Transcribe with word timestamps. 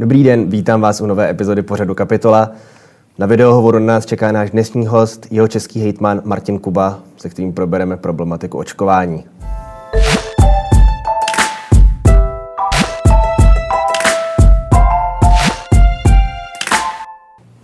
Dobrý 0.00 0.24
den, 0.24 0.50
vítám 0.50 0.80
vás 0.80 1.00
u 1.00 1.06
nové 1.06 1.30
epizody 1.30 1.62
pořadu 1.62 1.94
Kapitola. 1.94 2.50
Na 3.18 3.26
videohovoru 3.26 3.78
na 3.78 3.86
nás 3.86 4.06
čeká 4.06 4.32
náš 4.32 4.50
dnešní 4.50 4.86
host, 4.86 5.26
jeho 5.30 5.48
český 5.48 5.80
hejtman 5.80 6.22
Martin 6.24 6.58
Kuba, 6.58 6.98
se 7.16 7.28
kterým 7.28 7.52
probereme 7.52 7.96
problematiku 7.96 8.58
očkování. 8.58 9.24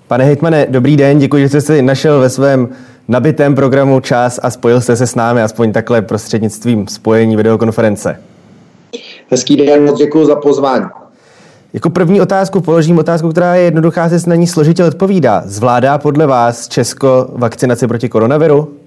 Pane 0.09 0.25
hejtmane, 0.25 0.66
dobrý 0.71 0.96
den, 0.96 1.18
děkuji, 1.18 1.43
že 1.43 1.48
jste 1.48 1.61
si 1.61 1.82
našel 1.82 2.21
ve 2.21 2.30
svém 2.30 2.68
nabitém 3.09 3.55
programu 3.55 4.00
čas 4.00 4.41
a 4.43 4.50
spojil 4.50 4.80
jste 4.80 4.96
se 4.96 5.07
s 5.07 5.14
námi 5.14 5.43
aspoň 5.43 5.73
takhle 5.73 6.03
prostřednictvím 6.03 6.89
spojení 6.89 7.37
videokonference. 7.37 8.20
Hezký 9.30 9.56
den, 9.56 9.84
moc 9.84 9.98
děkuji 9.98 10.27
za 10.27 10.37
pozvání. 10.37 10.87
Jako 11.73 11.91
první 11.91 12.20
otázku 12.20 12.61
položím 12.61 12.98
otázku, 12.98 13.30
která 13.30 13.55
je 13.55 13.62
jednoduchá, 13.62 14.09
se 14.09 14.30
na 14.30 14.34
ní 14.34 14.47
složitě 14.47 14.84
odpovídá. 14.84 15.43
Zvládá 15.47 15.98
podle 15.98 16.27
vás 16.27 16.69
Česko 16.69 17.29
vakcinaci 17.33 17.87
proti 17.87 18.09
koronaviru? 18.09 18.85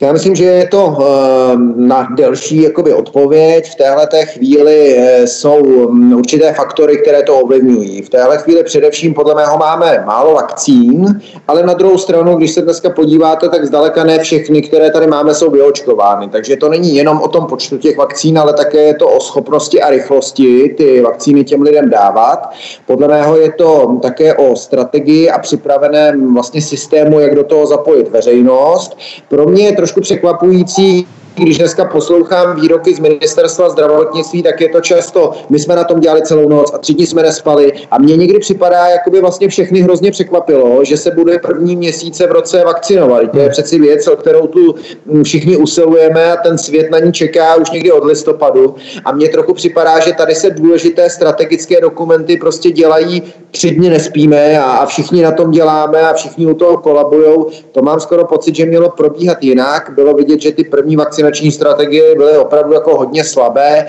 Já 0.00 0.12
myslím, 0.12 0.34
že 0.34 0.44
je 0.44 0.68
to 0.68 0.98
eh, 1.00 1.56
na 1.76 2.08
delší 2.16 2.62
jakoby, 2.62 2.94
odpověď. 2.94 3.70
V 3.70 3.74
téhle 3.74 4.06
té 4.06 4.26
chvíli 4.26 4.96
eh, 4.98 5.26
jsou 5.26 5.90
mm, 5.90 6.12
určité 6.12 6.52
faktory, 6.52 6.96
které 6.96 7.22
to 7.22 7.36
ovlivňují. 7.36 8.02
V 8.02 8.08
téhle 8.08 8.38
chvíli 8.38 8.64
především 8.64 9.14
podle 9.14 9.34
mého 9.34 9.58
máme 9.58 10.02
málo 10.06 10.34
vakcín, 10.34 11.20
ale 11.48 11.62
na 11.62 11.74
druhou 11.74 11.98
stranu, 11.98 12.36
když 12.36 12.50
se 12.50 12.62
dneska 12.62 12.90
podíváte, 12.90 13.48
tak 13.48 13.66
zdaleka 13.66 14.04
ne 14.04 14.18
všechny, 14.18 14.62
které 14.62 14.90
tady 14.90 15.06
máme, 15.06 15.34
jsou 15.34 15.50
vyočkovány. 15.50 16.28
Takže 16.28 16.56
to 16.56 16.68
není 16.68 16.96
jenom 16.96 17.20
o 17.20 17.28
tom 17.28 17.46
počtu 17.46 17.78
těch 17.78 17.96
vakcín, 17.96 18.38
ale 18.38 18.52
také 18.52 18.78
je 18.78 18.94
to 18.94 19.08
o 19.08 19.20
schopnosti 19.20 19.82
a 19.82 19.90
rychlosti 19.90 20.74
ty 20.76 21.00
vakcíny 21.00 21.44
těm 21.44 21.62
lidem 21.62 21.90
dávat. 21.90 22.50
Podle 22.86 23.08
mého 23.08 23.36
je 23.36 23.52
to 23.52 23.98
také 24.02 24.34
o 24.34 24.56
strategii 24.56 25.30
a 25.30 25.38
připraveném 25.38 26.34
vlastně 26.34 26.62
systému, 26.62 27.20
jak 27.20 27.34
do 27.34 27.44
toho 27.44 27.66
zapojit 27.66 28.08
veřejnost. 28.08 28.98
Pro 29.28 29.46
mě 29.46 29.64
je 29.64 29.72
trošku 29.86 30.00
překvapující 30.00 31.06
když 31.44 31.58
dneska 31.58 31.84
poslouchám 31.84 32.60
výroky 32.60 32.94
z 32.94 32.98
ministerstva 32.98 33.70
zdravotnictví, 33.70 34.42
tak 34.42 34.60
je 34.60 34.68
to 34.68 34.80
často, 34.80 35.32
my 35.48 35.58
jsme 35.58 35.76
na 35.76 35.84
tom 35.84 36.00
dělali 36.00 36.22
celou 36.22 36.48
noc 36.48 36.74
a 36.74 36.78
tři 36.78 36.94
dny 36.94 37.06
jsme 37.06 37.22
nespali 37.22 37.72
a 37.90 37.98
mně 37.98 38.16
někdy 38.16 38.38
připadá, 38.38 38.86
jako 38.86 39.10
by 39.10 39.20
vlastně 39.20 39.48
všechny 39.48 39.80
hrozně 39.80 40.10
překvapilo, 40.10 40.84
že 40.84 40.96
se 40.96 41.10
bude 41.10 41.38
první 41.38 41.76
měsíce 41.76 42.26
v 42.26 42.32
roce 42.32 42.64
vakcinovat. 42.64 43.30
To 43.32 43.38
je 43.38 43.48
přeci 43.48 43.78
věc, 43.78 44.08
o 44.08 44.16
kterou 44.16 44.46
tu 44.46 44.74
mm, 45.06 45.24
všichni 45.24 45.56
usilujeme 45.56 46.32
a 46.32 46.36
ten 46.36 46.58
svět 46.58 46.90
na 46.90 46.98
ní 46.98 47.12
čeká 47.12 47.54
už 47.54 47.70
někdy 47.70 47.92
od 47.92 48.04
listopadu. 48.04 48.74
A 49.04 49.12
mně 49.12 49.28
trochu 49.28 49.54
připadá, 49.54 50.00
že 50.00 50.12
tady 50.12 50.34
se 50.34 50.50
důležité 50.50 51.10
strategické 51.10 51.80
dokumenty 51.80 52.36
prostě 52.36 52.70
dělají, 52.70 53.22
tři 53.50 53.70
dny 53.70 53.88
nespíme 53.90 54.58
a, 54.58 54.64
a 54.64 54.86
všichni 54.86 55.22
na 55.22 55.32
tom 55.32 55.50
děláme 55.50 56.00
a 56.00 56.12
všichni 56.12 56.46
u 56.46 56.54
toho 56.54 56.78
kolabují. 56.78 57.44
To 57.72 57.82
mám 57.82 58.00
skoro 58.00 58.24
pocit, 58.24 58.54
že 58.56 58.66
mělo 58.66 58.90
probíhat 58.90 59.42
jinak. 59.42 59.92
Bylo 59.94 60.14
vidět, 60.14 60.40
že 60.40 60.52
ty 60.52 60.64
první 60.64 60.96
vakcinace 60.96 61.25
vakcinační 61.26 61.52
strategie 61.52 62.14
byly 62.14 62.38
opravdu 62.38 62.74
jako 62.74 62.96
hodně 62.96 63.24
slabé 63.24 63.86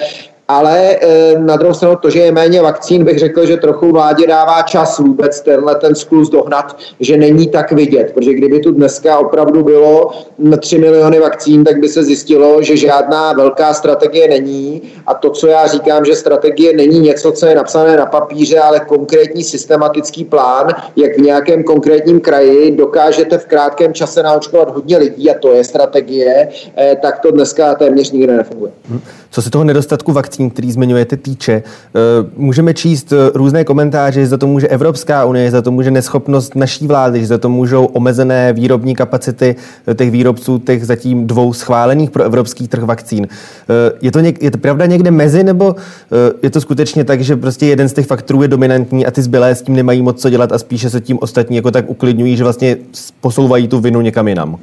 ale 0.47 0.95
eh, 1.01 1.39
na 1.39 1.55
druhou 1.55 1.73
stranu 1.73 1.95
to, 1.95 2.09
že 2.09 2.19
je 2.19 2.31
méně 2.31 2.61
vakcín, 2.61 3.03
bych 3.03 3.19
řekl, 3.19 3.45
že 3.45 3.57
trochu 3.57 3.91
vládě 3.91 4.27
dává 4.27 4.61
čas 4.61 4.99
vůbec 4.99 5.41
tenhle 5.41 5.75
ten 5.75 5.95
sklus 5.95 6.29
dohnat, 6.29 6.77
že 6.99 7.17
není 7.17 7.47
tak 7.47 7.71
vidět, 7.71 8.11
protože 8.13 8.33
kdyby 8.33 8.59
tu 8.59 8.71
dneska 8.71 9.17
opravdu 9.19 9.63
bylo 9.63 10.11
3 10.59 10.77
miliony 10.77 11.19
vakcín, 11.19 11.63
tak 11.63 11.79
by 11.79 11.89
se 11.89 12.03
zjistilo, 12.03 12.61
že 12.61 12.77
žádná 12.77 13.33
velká 13.33 13.73
strategie 13.73 14.27
není 14.27 14.81
a 15.07 15.13
to, 15.13 15.29
co 15.29 15.47
já 15.47 15.67
říkám, 15.67 16.05
že 16.05 16.15
strategie 16.15 16.75
není 16.75 16.99
něco, 16.99 17.31
co 17.31 17.45
je 17.45 17.55
napsané 17.55 17.97
na 17.97 18.05
papíře, 18.05 18.59
ale 18.59 18.79
konkrétní 18.79 19.43
systematický 19.43 20.25
plán, 20.25 20.67
jak 20.95 21.17
v 21.17 21.21
nějakém 21.21 21.63
konkrétním 21.63 22.19
kraji 22.19 22.71
dokážete 22.71 23.37
v 23.37 23.45
krátkém 23.45 23.93
čase 23.93 24.23
naočkovat 24.23 24.75
hodně 24.75 24.97
lidí 24.97 25.31
a 25.31 25.39
to 25.39 25.53
je 25.53 25.63
strategie, 25.63 26.49
eh, 26.77 26.97
tak 27.01 27.19
to 27.19 27.31
dneska 27.31 27.75
téměř 27.75 28.11
nikde 28.11 28.37
nefunguje. 28.37 28.71
Co 29.31 29.41
se 29.41 29.49
toho 29.49 29.63
nedostatku 29.63 30.11
vakcín 30.11 30.36
vakcín, 30.37 30.49
který 30.49 30.71
zmiňujete, 30.71 31.17
týče. 31.17 31.51
Eh, 31.53 31.99
můžeme 32.37 32.73
číst 32.73 33.13
eh, 33.13 33.31
různé 33.33 33.63
komentáře, 33.63 34.21
že 34.21 34.27
za 34.27 34.37
to 34.37 34.47
může 34.47 34.67
Evropská 34.67 35.25
unie, 35.25 35.51
za 35.51 35.61
to 35.61 35.71
může 35.71 35.91
neschopnost 35.91 36.55
naší 36.55 36.87
vlády, 36.87 37.19
že 37.19 37.27
za 37.27 37.37
to 37.37 37.49
můžou 37.49 37.85
omezené 37.85 38.53
výrobní 38.53 38.95
kapacity 38.95 39.55
eh, 39.87 39.95
těch 39.95 40.11
výrobců, 40.11 40.59
těch 40.59 40.85
zatím 40.85 41.27
dvou 41.27 41.53
schválených 41.53 42.11
pro 42.11 42.23
evropský 42.23 42.67
trh 42.67 42.83
vakcín. 42.83 43.27
Je 44.01 44.11
to, 44.11 44.19
něk, 44.19 44.43
je 44.43 44.51
to 44.51 44.57
pravda 44.57 44.85
někde 44.85 45.11
mezi, 45.11 45.43
nebo 45.43 45.75
je 46.43 46.49
to 46.49 46.61
skutečně 46.61 47.03
tak, 47.03 47.21
že 47.21 47.35
prostě 47.35 47.65
jeden 47.65 47.89
z 47.89 47.93
těch 47.93 48.07
faktorů 48.07 48.41
je 48.41 48.47
dominantní 48.47 49.05
a 49.05 49.11
ty 49.11 49.21
zbylé 49.21 49.55
s 49.55 49.61
tím 49.61 49.75
nemají 49.75 50.01
moc 50.01 50.21
co 50.21 50.29
dělat 50.29 50.51
a 50.51 50.57
spíše 50.57 50.89
se 50.89 51.01
tím 51.01 51.17
ostatní 51.21 51.55
jako 51.55 51.71
tak 51.71 51.89
uklidňují, 51.89 52.37
že 52.37 52.43
vlastně 52.43 52.77
posouvají 53.21 53.67
tu 53.67 53.79
vinu 53.79 54.01
někam 54.01 54.27
jinam? 54.27 54.57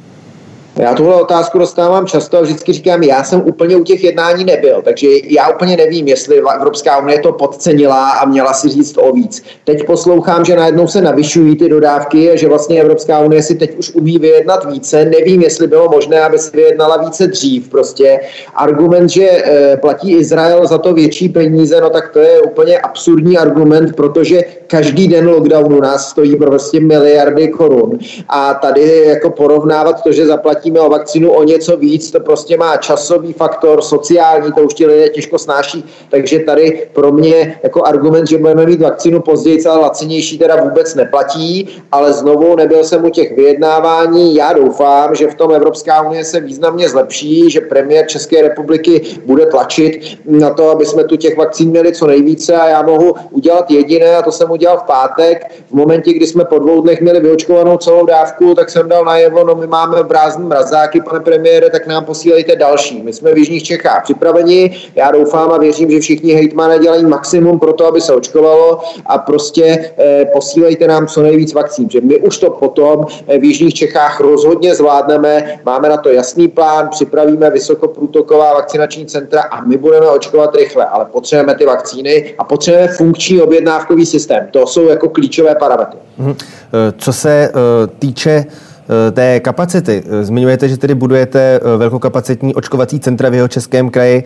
Já 0.79 0.95
tuhle 0.95 1.15
otázku 1.15 1.59
dostávám 1.59 2.07
často 2.07 2.39
a 2.39 2.41
vždycky 2.41 2.73
říkám, 2.73 3.03
já 3.03 3.25
jsem 3.25 3.43
úplně 3.47 3.77
u 3.77 3.85
těch 3.85 4.05
jednání 4.05 4.45
nebyl, 4.45 4.83
takže 4.83 5.09
já 5.25 5.49
úplně 5.49 5.77
nevím, 5.77 6.09
jestli 6.09 6.43
Evropská 6.55 6.99
unie 6.99 7.19
to 7.19 7.33
podcenila 7.33 8.11
a 8.11 8.25
měla 8.25 8.53
si 8.55 8.69
říct 8.69 8.99
o 8.99 9.13
víc. 9.13 9.43
Teď 9.65 9.87
poslouchám, 9.87 10.45
že 10.45 10.57
najednou 10.57 10.87
se 10.87 11.01
navyšují 11.01 11.57
ty 11.57 11.69
dodávky 11.69 12.31
a 12.31 12.37
že 12.37 12.49
vlastně 12.49 12.81
Evropská 12.81 13.21
unie 13.21 13.43
si 13.43 13.55
teď 13.55 13.79
už 13.79 13.95
umí 13.95 14.19
vyjednat 14.19 14.73
více. 14.73 15.05
Nevím, 15.05 15.43
jestli 15.43 15.67
bylo 15.67 15.89
možné, 15.89 16.21
aby 16.21 16.39
si 16.39 16.57
vyjednala 16.57 16.97
více 16.97 17.27
dřív. 17.27 17.69
Prostě 17.69 18.21
argument, 18.55 19.09
že 19.09 19.29
e, 19.31 19.77
platí 19.77 20.17
Izrael 20.17 20.67
za 20.67 20.79
to 20.79 20.95
větší 20.95 21.29
peníze, 21.29 21.81
no 21.81 21.91
tak 21.91 22.09
to 22.09 22.19
je 22.19 22.41
úplně 22.41 22.79
absurdní 22.79 23.39
argument, 23.39 23.97
protože 23.97 24.43
každý 24.67 25.09
den 25.09 25.29
lockdownu 25.29 25.81
nás 25.81 26.09
stojí 26.09 26.37
prostě 26.37 26.81
miliardy 26.81 27.49
korun. 27.49 27.99
A 28.29 28.55
tady 28.55 29.05
jako 29.07 29.31
porovnávat 29.31 30.03
to, 30.03 30.13
že 30.13 30.27
zaplatí 30.27 30.64
zaplatíme 30.65 30.81
o 30.81 30.91
vakcínu 30.91 31.31
o 31.31 31.43
něco 31.43 31.77
víc, 31.77 32.11
to 32.11 32.21
prostě 32.21 32.57
má 32.57 32.77
časový 32.77 33.33
faktor, 33.33 33.83
sociální, 33.83 34.53
to 34.53 34.63
už 34.63 34.75
ti 34.75 34.87
lidé 34.87 35.09
těžko 35.09 35.39
snáší, 35.39 35.85
takže 36.11 36.39
tady 36.39 36.89
pro 36.93 37.13
mě 37.13 37.61
jako 37.63 37.85
argument, 37.85 38.29
že 38.29 38.39
budeme 38.39 38.67
mít 38.67 38.81
vakcínu 38.81 39.21
později, 39.21 39.65
ale 39.65 39.81
lacenější 39.81 40.39
teda 40.39 40.57
vůbec 40.57 40.95
neplatí, 40.95 41.69
ale 41.93 42.13
znovu 42.13 42.57
nebyl 42.57 42.85
jsem 42.85 43.05
u 43.05 43.11
těch 43.11 43.37
vyjednávání, 43.37 44.35
já 44.35 44.53
doufám, 44.53 45.15
že 45.15 45.27
v 45.27 45.35
tom 45.35 45.53
Evropská 45.53 46.03
unie 46.03 46.25
se 46.25 46.41
významně 46.41 46.89
zlepší, 46.89 47.51
že 47.51 47.61
premiér 47.61 48.07
České 48.07 48.43
republiky 48.43 49.01
bude 49.27 49.47
tlačit 49.47 50.19
na 50.25 50.51
to, 50.51 50.71
aby 50.71 50.87
jsme 50.87 51.05
tu 51.05 51.17
těch 51.17 51.37
vakcín 51.37 51.71
měli 51.71 51.93
co 51.93 52.07
nejvíce. 52.07 52.55
A 52.55 52.69
já 52.69 52.83
mohu 52.83 53.15
udělat 53.31 53.71
jediné, 53.71 54.17
a 54.17 54.23
to 54.23 54.33
jsem 54.33 54.51
udělal 54.51 54.79
v 54.79 54.83
pátek, 54.83 55.53
v 55.71 55.75
momentě, 55.75 56.13
kdy 56.13 56.27
jsme 56.27 56.45
po 56.45 56.59
dvou 56.59 56.81
dnech 56.81 57.01
měli 57.01 57.21
vyočkovanou 57.21 57.77
celou 57.77 58.07
dávku, 58.07 58.55
tak 58.55 58.71
jsem 58.71 58.89
dal 58.89 59.05
najevo, 59.05 59.45
no 59.45 59.55
my 59.55 59.67
máme 59.67 60.03
v 60.03 60.07
prázdném 60.07 60.49
mrazáky, 60.55 61.01
pane 61.01 61.21
premiére, 61.21 61.71
tak 61.71 61.87
nám 61.87 62.05
posílejte 62.05 62.57
další. 62.57 63.03
My 63.03 63.13
jsme 63.13 63.35
v 63.35 63.39
Jižních 63.39 63.63
Čechách 63.63 64.03
připraveni. 64.03 64.77
Já 64.95 65.11
doufám 65.11 65.53
a 65.53 65.59
věřím, 65.59 65.91
že 65.91 66.01
všichni 66.01 66.33
hejtmané 66.33 66.79
dělají 66.79 67.05
maximum 67.07 67.59
pro 67.59 67.73
to, 67.73 67.87
aby 67.87 68.01
se 68.01 68.15
očkovalo 68.15 68.81
a 69.07 69.19
prostě 69.19 69.91
eh, 69.99 70.25
posílejte 70.33 70.87
nám 70.87 71.07
co 71.07 71.23
nejvíc 71.23 71.55
vakcín. 71.55 71.91
Že 71.91 72.01
my 72.01 72.17
už 72.17 72.39
to 72.39 72.51
potom 72.51 73.07
eh, 73.27 73.39
v 73.39 73.45
Jižních 73.45 73.75
Čechách 73.75 74.21
rozhodně 74.21 74.75
zvládneme. 74.75 75.59
Máme 75.65 75.89
na 75.89 75.97
to 75.97 76.09
jasný 76.09 76.49
plán, 76.49 76.89
připravíme 76.89 77.51
vysokoprůtoková 77.51 78.55
vakcinační 78.55 79.07
centra 79.07 79.43
a 79.43 79.65
my 79.65 79.77
budeme 79.77 80.07
očkovat 80.07 80.57
rychle, 80.57 80.85
ale 80.85 81.05
potřebujeme 81.05 81.55
ty 81.55 81.67
vakcíny 81.67 82.35
a 82.39 82.45
potřebujeme 82.45 82.93
funkční 82.93 83.43
objednávkový 83.43 84.07
systém. 84.07 84.49
To 84.51 84.67
jsou 84.67 84.89
jako 84.89 85.09
klíčové 85.09 85.55
parametry. 85.55 85.99
Mhm. 86.19 86.35
Eh, 86.35 86.93
co 86.99 87.13
se 87.13 87.53
týče 87.99 88.45
Eh, 88.47 88.64
té 89.13 89.41
kapacity. 89.41 90.03
Eh, 90.07 90.25
zmiňujete, 90.25 90.69
že 90.69 90.77
tedy 90.77 90.95
budujete 90.95 91.41
eh, 91.41 91.77
velkokapacitní 91.77 92.55
očkovací 92.55 93.01
centra 93.01 93.29
v 93.29 93.35
jeho 93.35 93.49
českém 93.49 93.91
kraji. 93.91 94.25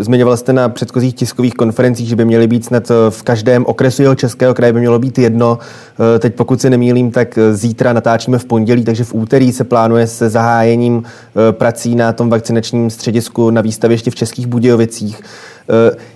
Zmiňoval 0.00 0.36
jste 0.36 0.52
na 0.52 0.68
předchozích 0.68 1.14
tiskových 1.14 1.54
konferencích, 1.54 2.08
že 2.08 2.16
by 2.16 2.24
měly 2.24 2.46
být 2.46 2.64
snad 2.64 2.92
v 3.10 3.22
každém 3.22 3.64
okresu 3.66 4.02
jeho 4.02 4.14
českého 4.14 4.54
kraje 4.54 4.72
by 4.72 4.80
mělo 4.80 4.98
být 4.98 5.18
jedno. 5.18 5.58
Teď 6.18 6.34
pokud 6.34 6.60
se 6.60 6.70
nemýlím, 6.70 7.10
tak 7.10 7.38
zítra 7.52 7.92
natáčíme 7.92 8.38
v 8.38 8.44
pondělí, 8.44 8.84
takže 8.84 9.04
v 9.04 9.14
úterý 9.14 9.52
se 9.52 9.64
plánuje 9.64 10.06
se 10.06 10.30
zahájením 10.30 11.02
prací 11.50 11.94
na 11.94 12.12
tom 12.12 12.30
vakcinačním 12.30 12.90
středisku 12.90 13.50
na 13.50 13.60
výstavě 13.60 13.94
ještě 13.94 14.10
v 14.10 14.14
Českých 14.14 14.46
Budějovicích. 14.46 15.22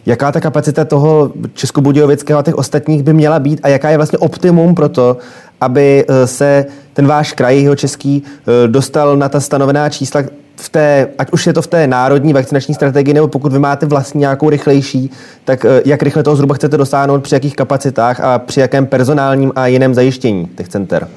Jaká 0.06 0.32
ta 0.32 0.40
kapacita 0.40 0.84
toho 0.84 1.32
Českobudějovického 1.54 2.40
a 2.40 2.42
těch 2.42 2.54
ostatních 2.54 3.02
by 3.02 3.12
měla 3.12 3.38
být 3.38 3.60
a 3.62 3.68
jaká 3.68 3.90
je 3.90 3.96
vlastně 3.96 4.18
optimum 4.18 4.74
pro 4.74 4.88
to, 4.88 5.16
aby 5.60 6.06
se 6.24 6.66
ten 6.92 7.06
váš 7.06 7.32
kraj, 7.32 7.62
jeho 7.62 7.76
český, 7.76 8.22
eh, 8.24 8.68
dostal 8.68 9.16
na 9.16 9.28
ta 9.28 9.40
stanovená 9.40 9.88
čísla 9.88 10.22
v 10.56 10.68
té, 10.68 11.08
ať 11.18 11.32
už 11.32 11.46
je 11.46 11.52
to 11.52 11.62
v 11.62 11.66
té 11.66 11.86
národní 11.86 12.32
vakcinační 12.32 12.74
strategii, 12.74 13.14
nebo 13.14 13.28
pokud 13.28 13.52
vy 13.52 13.58
máte 13.58 13.86
vlastně 13.86 14.18
nějakou 14.18 14.50
rychlejší, 14.50 15.10
tak 15.44 15.64
eh, 15.64 15.82
jak 15.84 16.02
rychle 16.02 16.22
toho 16.22 16.36
zhruba 16.36 16.54
chcete 16.54 16.76
dosáhnout, 16.76 17.22
při 17.22 17.34
jakých 17.34 17.56
kapacitách 17.56 18.20
a 18.20 18.38
při 18.38 18.60
jakém 18.60 18.86
personálním 18.86 19.52
a 19.56 19.66
jiném 19.66 19.94
zajištění 19.94 20.46
těch 20.46 20.68
center? 20.68 21.08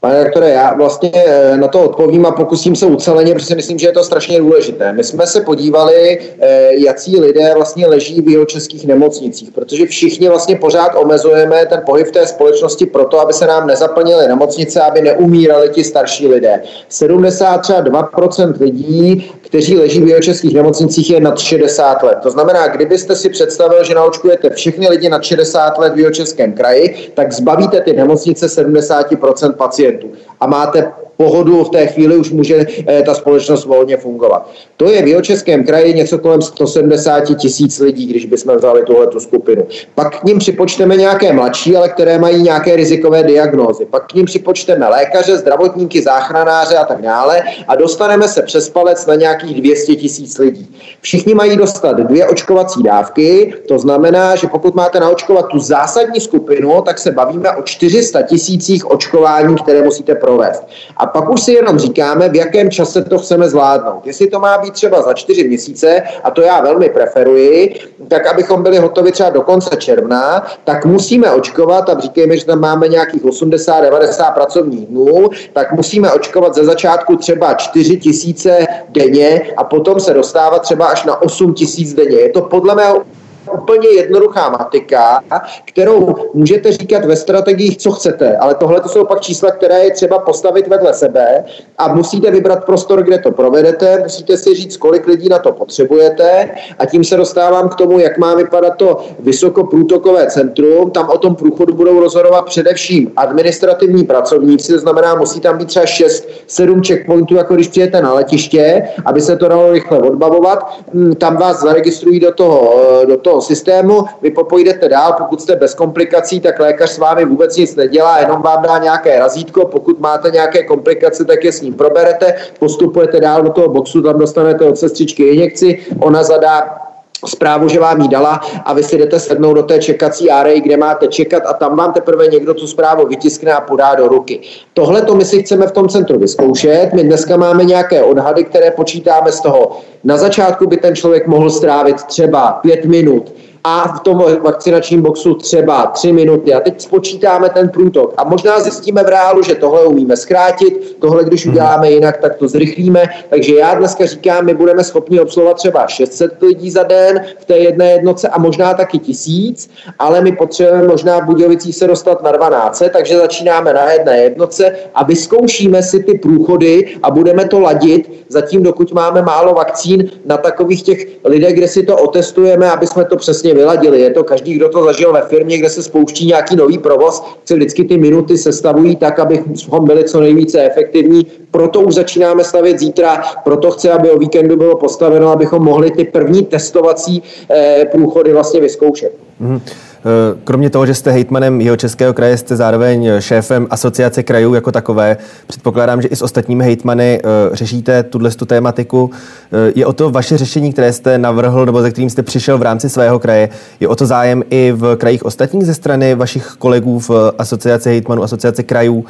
Pane 0.00 0.24
doktore, 0.24 0.50
já 0.50 0.74
vlastně 0.74 1.10
eh, 1.14 1.56
na 1.56 1.68
to 1.68 1.82
odpovím 1.82 2.26
a 2.26 2.30
pokusím 2.30 2.76
se 2.76 2.86
uceleně, 2.86 3.34
protože 3.34 3.46
si 3.46 3.54
myslím, 3.54 3.78
že 3.78 3.86
je 3.86 3.92
to 3.92 4.04
strašně 4.04 4.38
důležité. 4.38 4.92
My 4.92 5.04
jsme 5.04 5.26
se 5.26 5.40
podívali, 5.40 6.18
eh, 6.40 6.68
jaký 6.74 7.20
lidé 7.20 7.54
vlastně 7.54 7.86
leží 7.86 8.20
v 8.20 8.28
jeho 8.28 8.44
českých 8.44 8.86
nemocnicích, 8.86 9.50
protože 9.50 9.86
všichni 9.86 10.28
vlastně 10.28 10.56
pořád 10.56 10.94
omezujeme 10.94 11.66
ten 11.66 11.82
pohyb 11.86 12.10
té 12.10 12.26
společnosti 12.26 12.86
proto, 12.86 13.20
aby 13.20 13.32
se 13.32 13.46
nám 13.46 13.66
nezaplnily 13.66 14.28
nemocnice, 14.28 14.80
aby 14.80 15.00
neumírali 15.02 15.68
ti 15.68 15.84
starší 15.84 16.28
lidé. 16.28 16.62
72% 16.90 18.54
lidí, 18.60 19.30
kteří 19.46 19.76
leží 19.78 20.00
v 20.00 20.20
českých 20.20 20.54
nemocnicích, 20.54 21.10
je 21.10 21.20
nad 21.20 21.38
60 21.38 22.02
let. 22.02 22.18
To 22.22 22.30
znamená, 22.30 22.68
kdybyste 22.68 23.16
si 23.16 23.28
představil, 23.28 23.84
že 23.84 23.94
naočkujete 23.94 24.50
všechny 24.50 24.88
lidi 24.88 25.08
nad 25.08 25.22
60 25.22 25.78
let 25.78 25.92
v 25.94 26.10
českém 26.10 26.52
kraji, 26.52 27.12
tak 27.14 27.32
zbavíte 27.32 27.80
ty 27.80 27.92
nemocnice 27.92 28.46
70% 28.46 29.52
pacientů 29.52 30.12
a 30.40 30.46
máte 30.46 30.92
pohodu, 31.16 31.64
v 31.64 31.70
té 31.70 31.86
chvíli 31.86 32.16
už 32.16 32.30
může 32.30 32.66
eh, 32.88 33.02
ta 33.02 33.14
společnost 33.14 33.64
volně 33.64 33.96
fungovat. 33.96 34.50
To 34.76 34.90
je 34.90 35.02
v 35.02 35.06
jeho 35.06 35.22
českém 35.22 35.64
kraji 35.64 35.94
něco 35.94 36.18
kolem 36.18 36.42
170 36.42 37.20
tisíc 37.20 37.78
lidí, 37.80 38.06
když 38.06 38.26
bychom 38.26 38.56
vzali 38.56 38.82
tuhle 38.82 39.06
skupinu. 39.18 39.66
Pak 39.94 40.20
k 40.20 40.24
ním 40.24 40.38
připočteme 40.38 40.96
nějaké 40.96 41.32
mladší, 41.32 41.76
ale 41.76 41.88
které 41.88 42.18
mají 42.18 42.42
nějaké 42.42 42.76
rizikové 42.76 43.22
diagnózy. 43.22 43.84
Pak 43.84 44.06
k 44.06 44.14
ním 44.14 44.26
připočteme 44.26 44.88
lékaře, 44.88 45.36
zdravotníky, 45.36 46.02
záchranáře 46.02 46.76
a 46.76 46.84
tak 46.84 47.02
dále 47.02 47.42
a 47.68 47.76
dostaneme 47.76 48.28
se 48.28 48.42
přes 48.42 48.68
palec 48.68 49.06
na 49.06 49.14
nějakých 49.14 49.60
200 49.60 49.94
tisíc 49.94 50.38
lidí. 50.38 50.76
Všichni 51.00 51.34
mají 51.34 51.56
dostat 51.56 51.96
dvě 51.96 52.26
očkovací 52.26 52.82
dávky, 52.82 53.54
to 53.68 53.78
znamená, 53.78 54.36
že 54.36 54.46
pokud 54.46 54.74
máte 54.74 55.00
naočkovat 55.00 55.46
tu 55.46 55.58
zásadní 55.58 56.20
skupinu, 56.20 56.82
tak 56.82 56.98
se 56.98 57.10
bavíme 57.10 57.50
o 57.50 57.62
400 57.62 58.22
tisících 58.22 58.90
očkování, 58.90 59.56
které 59.56 59.82
musíte 59.82 60.14
provést. 60.14 60.62
A 60.96 61.05
pak 61.06 61.30
už 61.30 61.42
si 61.42 61.52
jenom 61.52 61.78
říkáme, 61.78 62.28
v 62.28 62.36
jakém 62.36 62.70
čase 62.70 63.04
to 63.04 63.18
chceme 63.18 63.48
zvládnout. 63.48 64.06
Jestli 64.06 64.26
to 64.26 64.40
má 64.40 64.58
být 64.58 64.72
třeba 64.74 65.02
za 65.02 65.12
čtyři 65.12 65.48
měsíce, 65.48 66.02
a 66.24 66.30
to 66.30 66.42
já 66.42 66.60
velmi 66.60 66.88
preferuji, 66.88 67.74
tak 68.08 68.26
abychom 68.26 68.62
byli 68.62 68.78
hotovi 68.78 69.12
třeba 69.12 69.30
do 69.30 69.42
konce 69.42 69.76
června, 69.76 70.46
tak 70.64 70.84
musíme 70.84 71.30
očkovat, 71.30 71.88
a 71.88 72.00
říkejme, 72.00 72.36
že 72.36 72.46
tam 72.46 72.60
máme 72.60 72.88
nějakých 72.88 73.24
80-90 73.24 74.34
pracovních 74.34 74.86
dnů, 74.86 75.28
tak 75.52 75.72
musíme 75.72 76.12
očkovat 76.12 76.54
ze 76.54 76.64
začátku 76.64 77.16
třeba 77.16 77.54
4 77.54 77.96
tisíce 77.96 78.66
denně 78.88 79.42
a 79.56 79.64
potom 79.64 80.00
se 80.00 80.14
dostávat 80.14 80.58
třeba 80.62 80.86
až 80.86 81.04
na 81.04 81.22
8 81.22 81.54
tisíc 81.54 81.94
denně. 81.94 82.16
Je 82.16 82.28
to 82.28 82.42
podle 82.42 82.74
mého 82.74 83.02
úplně 83.52 83.88
jednoduchá 83.88 84.50
matika, 84.50 85.20
kterou 85.64 86.14
můžete 86.34 86.72
říkat 86.72 87.04
ve 87.04 87.16
strategiích, 87.16 87.76
co 87.76 87.90
chcete, 87.90 88.36
ale 88.36 88.54
tohle 88.54 88.80
to 88.80 88.88
jsou 88.88 89.04
pak 89.04 89.20
čísla, 89.20 89.50
které 89.50 89.84
je 89.84 89.90
třeba 89.90 90.18
postavit 90.18 90.68
vedle 90.68 90.94
sebe 90.94 91.44
a 91.78 91.94
musíte 91.94 92.30
vybrat 92.30 92.64
prostor, 92.64 93.02
kde 93.02 93.18
to 93.18 93.30
provedete, 93.30 93.98
musíte 94.02 94.36
si 94.36 94.54
říct, 94.54 94.76
kolik 94.76 95.06
lidí 95.06 95.28
na 95.28 95.38
to 95.38 95.52
potřebujete 95.52 96.50
a 96.78 96.86
tím 96.86 97.04
se 97.04 97.16
dostávám 97.16 97.68
k 97.68 97.74
tomu, 97.74 97.98
jak 97.98 98.18
má 98.18 98.34
vypadat 98.34 98.76
to 98.76 99.04
vysokoprůtokové 99.18 100.26
centrum. 100.26 100.90
Tam 100.90 101.08
o 101.08 101.18
tom 101.18 101.34
průchodu 101.34 101.74
budou 101.74 102.00
rozhodovat 102.00 102.42
především 102.42 103.12
administrativní 103.16 104.04
pracovníci, 104.04 104.72
to 104.72 104.78
znamená, 104.78 105.14
musí 105.14 105.40
tam 105.40 105.58
být 105.58 105.68
třeba 105.68 105.84
6-7 105.84 106.86
checkpointů, 106.86 107.34
jako 107.34 107.54
když 107.54 107.68
přijete 107.68 108.02
na 108.02 108.14
letiště, 108.14 108.82
aby 109.04 109.20
se 109.20 109.36
to 109.36 109.48
dalo 109.48 109.72
rychle 109.72 109.98
odbavovat. 109.98 110.66
Hmm, 110.94 111.14
tam 111.14 111.36
vás 111.36 111.60
zaregistrují 111.60 112.20
do 112.20 112.32
toho, 112.32 112.74
do 113.06 113.16
toho 113.16 113.35
toho 113.36 113.42
systému, 113.42 114.04
vy 114.22 114.30
popojdete 114.30 114.88
dál, 114.88 115.14
pokud 115.18 115.40
jste 115.40 115.56
bez 115.56 115.74
komplikací, 115.74 116.40
tak 116.40 116.60
lékař 116.60 116.90
s 116.90 116.98
vámi 116.98 117.24
vůbec 117.24 117.56
nic 117.56 117.76
nedělá, 117.76 118.18
jenom 118.18 118.42
vám 118.42 118.62
dá 118.62 118.78
nějaké 118.78 119.18
razítko, 119.18 119.66
pokud 119.66 120.00
máte 120.00 120.30
nějaké 120.30 120.62
komplikace, 120.62 121.24
tak 121.24 121.44
je 121.44 121.52
s 121.52 121.60
ním 121.60 121.74
proberete, 121.74 122.34
postupujete 122.58 123.20
dál 123.20 123.42
do 123.42 123.50
toho 123.50 123.68
boxu, 123.68 124.02
tam 124.02 124.18
dostanete 124.18 124.64
od 124.64 124.78
sestřičky 124.78 125.22
injekci, 125.22 125.86
ona 126.00 126.22
zadá 126.22 126.85
zprávu, 127.26 127.68
že 127.68 127.80
vám 127.80 128.00
ji 128.00 128.08
dala 128.08 128.40
a 128.64 128.72
vy 128.72 128.82
si 128.82 128.98
jdete 128.98 129.20
sednout 129.20 129.54
do 129.54 129.62
té 129.62 129.78
čekací 129.78 130.30
áreji, 130.30 130.60
kde 130.60 130.76
máte 130.76 131.08
čekat 131.08 131.42
a 131.46 131.52
tam 131.52 131.76
vám 131.76 131.92
teprve 131.92 132.26
někdo 132.26 132.54
tu 132.54 132.66
zprávu 132.66 133.06
vytiskne 133.06 133.52
a 133.52 133.60
podá 133.60 133.94
do 133.94 134.08
ruky. 134.08 134.40
Tohle 134.74 135.02
to 135.02 135.14
my 135.14 135.24
si 135.24 135.42
chceme 135.42 135.66
v 135.66 135.72
tom 135.72 135.88
centru 135.88 136.18
vyzkoušet. 136.18 136.90
My 136.94 137.04
dneska 137.04 137.36
máme 137.36 137.64
nějaké 137.64 138.02
odhady, 138.02 138.44
které 138.44 138.70
počítáme 138.70 139.32
z 139.32 139.40
toho. 139.40 139.80
Na 140.04 140.16
začátku 140.16 140.66
by 140.66 140.76
ten 140.76 140.96
člověk 140.96 141.26
mohl 141.26 141.50
strávit 141.50 142.02
třeba 142.02 142.52
pět 142.52 142.84
minut 142.84 143.32
a 143.68 143.96
v 143.96 144.00
tom 144.00 144.24
vakcinačním 144.42 145.02
boxu 145.02 145.34
třeba 145.34 145.86
tři 145.86 146.12
minuty. 146.12 146.54
A 146.54 146.60
teď 146.60 146.80
spočítáme 146.80 147.48
ten 147.48 147.68
průtok 147.68 148.14
a 148.16 148.24
možná 148.24 148.60
zjistíme 148.60 149.02
v 149.02 149.08
reálu, 149.08 149.42
že 149.42 149.54
tohle 149.54 149.84
umíme 149.84 150.16
zkrátit, 150.16 150.96
tohle 151.00 151.24
když 151.24 151.44
mhm. 151.44 151.54
uděláme 151.54 151.90
jinak, 151.90 152.16
tak 152.16 152.36
to 152.36 152.48
zrychlíme. 152.48 153.04
Takže 153.30 153.54
já 153.54 153.74
dneska 153.74 154.06
říkám, 154.06 154.44
my 154.44 154.54
budeme 154.54 154.84
schopni 154.84 155.20
obsluhovat 155.20 155.56
třeba 155.56 155.86
600 155.86 156.42
lidí 156.42 156.70
za 156.70 156.82
den 156.82 157.24
v 157.38 157.44
té 157.44 157.58
jedné 157.58 157.92
jednoce 157.92 158.28
a 158.28 158.38
možná 158.38 158.74
taky 158.74 158.98
tisíc, 158.98 159.70
ale 159.98 160.20
my 160.20 160.32
potřebujeme 160.32 160.88
možná 160.88 161.20
v 161.20 161.24
Budějovicích 161.24 161.76
se 161.76 161.86
dostat 161.86 162.22
na 162.22 162.32
12, 162.32 162.82
takže 162.92 163.18
začínáme 163.18 163.72
na 163.72 163.92
jedné 163.92 164.18
jednoce 164.18 164.72
a 164.94 165.04
vyzkoušíme 165.04 165.82
si 165.82 166.02
ty 166.02 166.18
průchody 166.18 166.96
a 167.02 167.10
budeme 167.10 167.48
to 167.48 167.60
ladit 167.60 168.24
zatím, 168.28 168.62
dokud 168.62 168.92
máme 168.92 169.22
málo 169.22 169.54
vakcín 169.54 170.10
na 170.24 170.36
takových 170.36 170.82
těch 170.82 171.06
lidech, 171.24 171.54
kde 171.54 171.68
si 171.68 171.82
to 171.82 171.96
otestujeme, 171.96 172.70
aby 172.70 172.86
jsme 172.86 173.04
to 173.04 173.16
přesně 173.16 173.55
vyladili. 173.56 174.00
Je 174.00 174.10
to 174.10 174.24
každý, 174.24 174.54
kdo 174.54 174.68
to 174.68 174.84
zažil 174.84 175.12
ve 175.12 175.22
firmě, 175.22 175.58
kde 175.58 175.70
se 175.70 175.82
spouští 175.82 176.26
nějaký 176.26 176.56
nový 176.56 176.78
provoz, 176.78 177.24
se 177.44 177.54
vždycky 177.54 177.84
ty 177.84 177.96
minuty 177.96 178.38
sestavují 178.38 178.96
tak, 178.96 179.18
abychom 179.18 179.84
byli 179.84 180.04
co 180.04 180.20
nejvíce 180.20 180.64
efektivní. 180.64 181.26
Proto 181.50 181.80
už 181.80 181.94
začínáme 181.94 182.44
stavět 182.44 182.78
zítra, 182.78 183.22
proto 183.44 183.70
chci, 183.70 183.90
aby 183.90 184.10
o 184.10 184.18
víkendu 184.18 184.56
bylo 184.56 184.76
postaveno, 184.76 185.28
abychom 185.28 185.62
mohli 185.62 185.90
ty 185.90 186.04
první 186.04 186.42
testovací 186.42 187.22
eh, 187.50 187.88
průchody 187.92 188.32
vlastně 188.32 188.60
vyzkoušet. 188.60 189.12
Mm-hmm. 189.42 189.60
Eh, 190.06 190.38
kromě 190.44 190.70
toho, 190.70 190.86
že 190.86 190.94
jste 190.94 191.10
hejtmanem 191.10 191.60
jeho 191.60 191.76
českého 191.76 192.14
kraje, 192.14 192.36
jste 192.36 192.56
zároveň 192.56 193.10
šéfem 193.18 193.66
asociace 193.70 194.22
krajů 194.22 194.54
jako 194.54 194.72
takové. 194.72 195.16
Předpokládám, 195.46 196.02
že 196.02 196.08
i 196.08 196.16
s 196.16 196.22
ostatními 196.22 196.64
hejtmany 196.64 197.20
eh, 197.24 197.56
řešíte 197.56 198.02
tuhle 198.02 198.30
tu 198.30 198.44
tématiku. 198.44 199.10
Eh, 199.52 199.72
je 199.74 199.86
o 199.86 199.92
to 199.92 200.10
vaše 200.10 200.38
řešení, 200.38 200.72
které 200.72 200.92
jste 200.92 201.18
navrhl 201.18 201.66
nebo 201.66 201.82
ze 201.82 201.90
kterým 201.90 202.10
jste 202.10 202.22
přišel 202.22 202.58
v 202.58 202.62
rámci 202.62 202.88
svého 202.88 203.18
kraje, 203.18 203.48
je 203.80 203.88
o 203.88 203.96
to 203.96 204.06
zájem 204.06 204.44
i 204.50 204.72
v 204.76 204.96
krajích 204.96 205.24
ostatních 205.24 205.66
ze 205.66 205.74
strany 205.74 206.14
vašich 206.14 206.46
kolegů 206.58 206.98
v 206.98 207.10
asociaci 207.38 207.88
hejtmanů, 207.88 208.22
asociace 208.22 208.62
krajů 208.62 209.04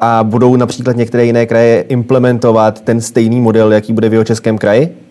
a 0.00 0.24
budou 0.24 0.56
například 0.56 0.96
některé 0.96 1.24
jiné 1.24 1.46
kraje 1.46 1.80
implementovat 1.80 2.80
ten 2.80 3.00
stejný 3.00 3.40
model, 3.40 3.72
jaký 3.72 3.92
bude 3.92 4.08
v 4.08 4.12
jeho 4.12 4.24
českém 4.24 4.58
kraji? 4.58 5.07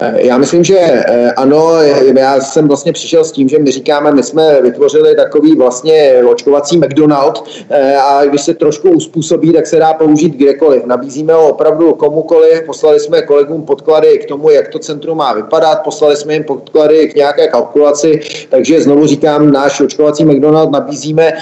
Eh, 0.00 0.26
já 0.26 0.38
myslím, 0.38 0.64
že 0.64 0.78
eh, 0.78 1.32
ano, 1.32 1.72
já 2.16 2.40
jsem 2.40 2.68
vlastně 2.68 2.92
přišel 2.92 3.24
s 3.24 3.32
tím, 3.32 3.48
že 3.48 3.58
my 3.58 3.70
říkáme, 3.70 4.12
my 4.12 4.22
jsme 4.22 4.62
vytvořili 4.62 5.16
takový 5.16 5.56
vlastně 5.56 6.22
očkovací 6.30 6.78
McDonald 6.78 7.44
eh, 7.70 7.96
a 7.96 8.24
když 8.24 8.42
se 8.42 8.54
trošku 8.54 8.90
uspůsobí, 8.90 9.52
tak 9.52 9.66
se 9.66 9.76
dá 9.76 9.94
použít 9.94 10.36
kdekoliv. 10.36 10.84
Nabízíme 10.84 11.32
ho 11.32 11.48
opravdu 11.48 11.94
komukoliv, 11.94 12.62
poslali 12.66 13.00
jsme 13.00 13.22
kolegům 13.22 13.62
podklady 13.62 14.18
k 14.18 14.26
tomu, 14.26 14.50
jak 14.50 14.68
to 14.68 14.78
centrum 14.78 15.18
má 15.18 15.32
vypadat, 15.32 15.76
poslali 15.84 16.16
jsme 16.16 16.34
jim 16.34 16.44
podklady 16.44 17.08
k 17.08 17.14
nějaké 17.14 17.48
kalkulaci, 17.48 18.20
takže 18.48 18.80
znovu 18.80 19.06
říkám, 19.06 19.52
náš 19.52 19.80
očkovací 19.80 20.24
McDonald 20.24 20.70
nabízíme 20.70 21.32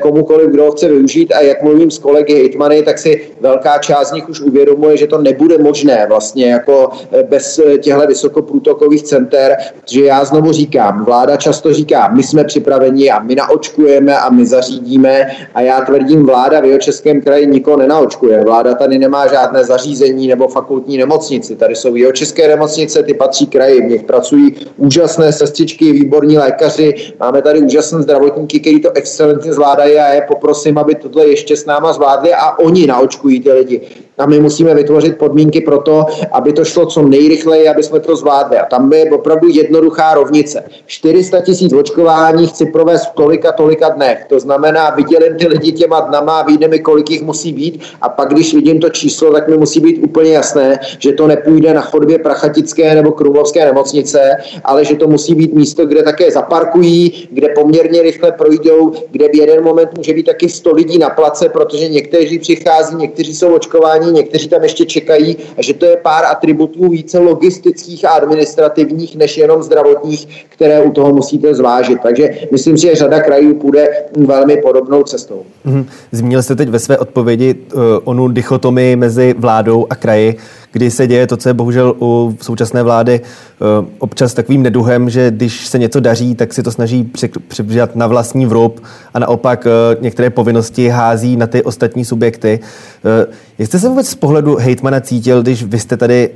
komukoliv, 0.00 0.50
kdo 0.50 0.64
ho 0.64 0.72
chce 0.72 0.88
využít 0.88 1.32
a 1.32 1.40
jak 1.40 1.62
mluvím 1.62 1.90
s 1.90 1.98
kolegy 1.98 2.34
hitmany, 2.34 2.82
tak 2.82 2.98
si 2.98 3.30
velká 3.40 3.78
část 3.78 4.08
z 4.08 4.12
nich 4.12 4.28
už 4.28 4.40
uvědomuje, 4.40 4.96
že 4.96 5.06
to 5.06 5.18
nebude 5.18 5.58
možné 5.58 6.06
vlastně 6.08 6.50
jako 6.50 6.90
bez 7.28 7.60
těch 7.80 7.95
těchto 7.96 8.08
vysokoprůtokových 8.08 9.02
center, 9.02 9.56
že 9.86 10.04
já 10.04 10.24
znovu 10.24 10.52
říkám, 10.52 11.04
vláda 11.04 11.36
často 11.36 11.72
říká, 11.72 12.08
my 12.08 12.22
jsme 12.22 12.44
připraveni 12.44 13.10
a 13.10 13.20
my 13.20 13.34
naočkujeme 13.34 14.18
a 14.18 14.30
my 14.30 14.46
zařídíme 14.46 15.26
a 15.54 15.60
já 15.60 15.80
tvrdím, 15.80 16.26
vláda 16.26 16.60
v 16.60 16.64
jeho 16.64 16.78
českém 16.78 17.22
kraji 17.22 17.46
nikoho 17.46 17.76
nenaočkuje. 17.76 18.44
Vláda 18.44 18.74
tady 18.74 18.98
nemá 18.98 19.26
žádné 19.26 19.64
zařízení 19.64 20.28
nebo 20.28 20.48
fakultní 20.48 20.98
nemocnici. 20.98 21.56
Tady 21.56 21.76
jsou 21.76 21.94
jeho 21.94 22.12
české 22.12 22.48
nemocnice, 22.48 23.02
ty 23.02 23.14
patří 23.14 23.46
kraji, 23.46 23.80
v 23.80 23.90
nich 23.90 24.02
pracují 24.02 24.54
úžasné 24.76 25.32
sestřičky, 25.32 25.92
výborní 25.92 26.38
lékaři, 26.38 26.94
máme 27.20 27.42
tady 27.42 27.60
úžasné 27.60 28.02
zdravotníky, 28.02 28.60
kteří 28.60 28.80
to 28.80 28.90
excelentně 28.94 29.52
zvládají 29.52 29.92
a 29.94 30.06
já 30.06 30.14
je 30.14 30.22
poprosím, 30.28 30.78
aby 30.78 30.94
tohle 30.94 31.26
ještě 31.26 31.56
s 31.56 31.66
náma 31.66 31.92
zvládli 31.92 32.34
a 32.34 32.58
oni 32.58 32.86
naočkují 32.86 33.40
ty 33.40 33.52
lidi. 33.52 33.80
A 34.18 34.26
my 34.26 34.40
musíme 34.40 34.74
vytvořit 34.74 35.18
podmínky 35.18 35.60
pro 35.60 35.78
to, 35.78 36.06
aby 36.32 36.52
to 36.52 36.64
šlo 36.64 36.86
co 36.86 37.02
nejrychleji, 37.02 37.68
aby 37.68 37.82
jsme 37.82 38.00
to 38.00 38.16
zvládli. 38.16 38.58
A 38.58 38.66
tam 38.66 38.92
je 38.92 39.10
opravdu 39.10 39.48
jednoduchá 39.48 40.14
rovnice. 40.14 40.64
400 40.86 41.40
tisíc 41.40 41.72
očkování 41.72 42.46
chci 42.46 42.66
provést 42.66 43.06
v 43.06 43.10
tolika, 43.10 43.52
tolika 43.52 43.88
dnech. 43.88 44.24
To 44.28 44.40
znamená, 44.40 44.90
vydělím 44.90 45.36
ty 45.38 45.46
lidi 45.46 45.72
těma 45.72 46.00
dnama, 46.00 46.42
vidíme 46.42 46.68
mi, 46.68 46.78
kolik 46.78 47.10
jich 47.10 47.22
musí 47.22 47.52
být 47.52 47.82
a 48.02 48.08
pak, 48.08 48.28
když 48.28 48.54
vidím 48.54 48.80
to 48.80 48.88
číslo, 48.88 49.32
tak 49.32 49.48
mi 49.48 49.56
musí 49.56 49.80
být 49.80 49.98
úplně 50.02 50.30
jasné, 50.32 50.78
že 50.98 51.12
to 51.12 51.26
nepůjde 51.26 51.74
na 51.74 51.80
chodbě 51.80 52.18
Prachatické 52.18 52.94
nebo 52.94 53.12
Krumlovské 53.12 53.64
nemocnice, 53.64 54.36
ale 54.64 54.84
že 54.84 54.96
to 54.96 55.08
musí 55.08 55.34
být 55.34 55.54
místo, 55.54 55.86
kde 55.86 56.02
také 56.02 56.30
zaparkují, 56.30 57.28
kde 57.30 57.48
poměrně 57.48 58.02
rychle 58.02 58.32
projdou, 58.32 58.92
kde 59.10 59.28
v 59.28 59.34
jeden 59.34 59.64
moment 59.64 59.90
může 59.96 60.12
být 60.12 60.26
taky 60.26 60.48
100 60.48 60.72
lidí 60.72 60.98
na 60.98 61.10
place, 61.10 61.48
protože 61.48 61.88
někteří 61.88 62.38
přichází, 62.38 62.96
někteří 62.96 63.34
jsou 63.34 63.54
očkováni, 63.54 64.05
někteří 64.12 64.48
tam 64.48 64.62
ještě 64.62 64.84
čekají 64.84 65.36
a 65.58 65.62
že 65.62 65.74
to 65.74 65.86
je 65.86 65.96
pár 65.96 66.24
atributů 66.24 66.88
více 66.88 67.18
logistických 67.18 68.04
a 68.04 68.10
administrativních 68.10 69.16
než 69.16 69.36
jenom 69.36 69.62
zdravotních, 69.62 70.46
které 70.48 70.82
u 70.82 70.90
toho 70.90 71.12
musíte 71.12 71.54
zvážit. 71.54 71.98
Takže 72.02 72.30
myslím 72.52 72.78
si, 72.78 72.86
že 72.86 72.94
řada 72.94 73.20
krajů 73.20 73.54
půjde 73.54 73.88
velmi 74.16 74.56
podobnou 74.56 75.02
cestou. 75.02 75.42
Mm-hmm. 75.66 75.84
Zmínil 76.12 76.42
jste 76.42 76.56
teď 76.56 76.68
ve 76.68 76.78
své 76.78 76.98
odpovědi 76.98 77.54
uh, 77.54 77.82
onu 78.04 78.28
dichotomii 78.28 78.96
mezi 78.96 79.34
vládou 79.38 79.86
a 79.90 79.94
kraji 79.94 80.36
kdy 80.72 80.90
se 80.90 81.06
děje 81.06 81.26
to, 81.26 81.36
co 81.36 81.48
je 81.48 81.54
bohužel 81.54 81.94
u 82.00 82.36
současné 82.40 82.82
vlády 82.82 83.20
eh, 83.20 83.86
občas 83.98 84.34
takovým 84.34 84.62
neduhem, 84.62 85.10
že 85.10 85.30
když 85.30 85.66
se 85.66 85.78
něco 85.78 86.00
daří, 86.00 86.34
tak 86.34 86.52
si 86.52 86.62
to 86.62 86.70
snaží 86.70 87.10
přebřat 87.48 87.96
na 87.96 88.06
vlastní 88.06 88.46
vrub 88.46 88.82
a 89.14 89.18
naopak 89.18 89.66
eh, 89.66 89.96
některé 90.00 90.30
povinnosti 90.30 90.88
hází 90.88 91.36
na 91.36 91.46
ty 91.46 91.62
ostatní 91.62 92.04
subjekty. 92.04 92.60
Eh, 93.04 93.26
jak 93.58 93.68
jste 93.68 93.78
se 93.78 93.88
vůbec 93.88 94.08
z 94.08 94.14
pohledu 94.14 94.56
hejtmana 94.56 95.00
cítil, 95.00 95.42
když 95.42 95.62
vy 95.62 95.78
jste 95.78 95.96
tady 95.96 96.30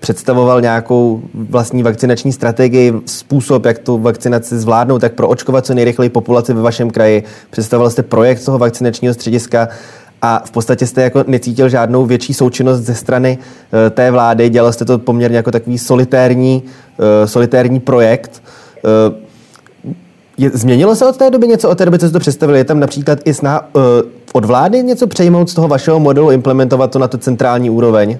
představoval 0.00 0.60
nějakou 0.60 1.22
vlastní 1.34 1.82
vakcinační 1.82 2.32
strategii, 2.32 2.92
způsob, 3.06 3.64
jak 3.64 3.78
tu 3.78 3.98
vakcinaci 3.98 4.58
zvládnout, 4.58 4.98
tak 4.98 5.12
pro 5.12 5.28
očkovat 5.28 5.66
co 5.66 5.74
nejrychleji 5.74 6.08
populaci 6.08 6.54
ve 6.54 6.62
vašem 6.62 6.90
kraji? 6.90 7.24
Představoval 7.50 7.90
jste 7.90 8.02
projekt 8.02 8.44
toho 8.44 8.58
vakcinačního 8.58 9.14
střediska 9.14 9.68
a 10.26 10.42
v 10.44 10.50
podstatě 10.50 10.86
jste 10.86 11.02
jako 11.02 11.24
necítil 11.26 11.68
žádnou 11.68 12.06
větší 12.06 12.34
součinnost 12.34 12.80
ze 12.80 12.94
strany 12.94 13.38
uh, 13.38 13.90
té 13.90 14.10
vlády. 14.10 14.48
Dělal 14.48 14.72
jste 14.72 14.84
to 14.84 14.98
poměrně 14.98 15.36
jako 15.36 15.50
takový 15.50 15.78
solitérní, 15.78 16.62
uh, 16.62 17.26
solitérní 17.26 17.80
projekt. 17.80 18.42
Je, 20.38 20.50
změnilo 20.50 20.96
se 20.96 21.06
od 21.06 21.16
té 21.16 21.30
doby 21.30 21.48
něco 21.48 21.70
od 21.70 21.78
té 21.78 21.84
doby, 21.84 21.98
co 21.98 22.06
jste 22.06 22.12
to 22.12 22.18
představili? 22.20 22.58
Je 22.58 22.64
tam 22.64 22.80
například 22.80 23.18
i 23.24 23.34
snaha 23.34 23.68
od 24.32 24.44
vlády 24.44 24.82
něco 24.82 25.06
přejmout 25.06 25.50
z 25.50 25.54
toho 25.54 25.68
vašeho 25.68 26.00
modelu, 26.00 26.30
implementovat 26.30 26.90
to 26.90 26.98
na 26.98 27.08
tu 27.08 27.18
centrální 27.18 27.70
úroveň? 27.70 28.18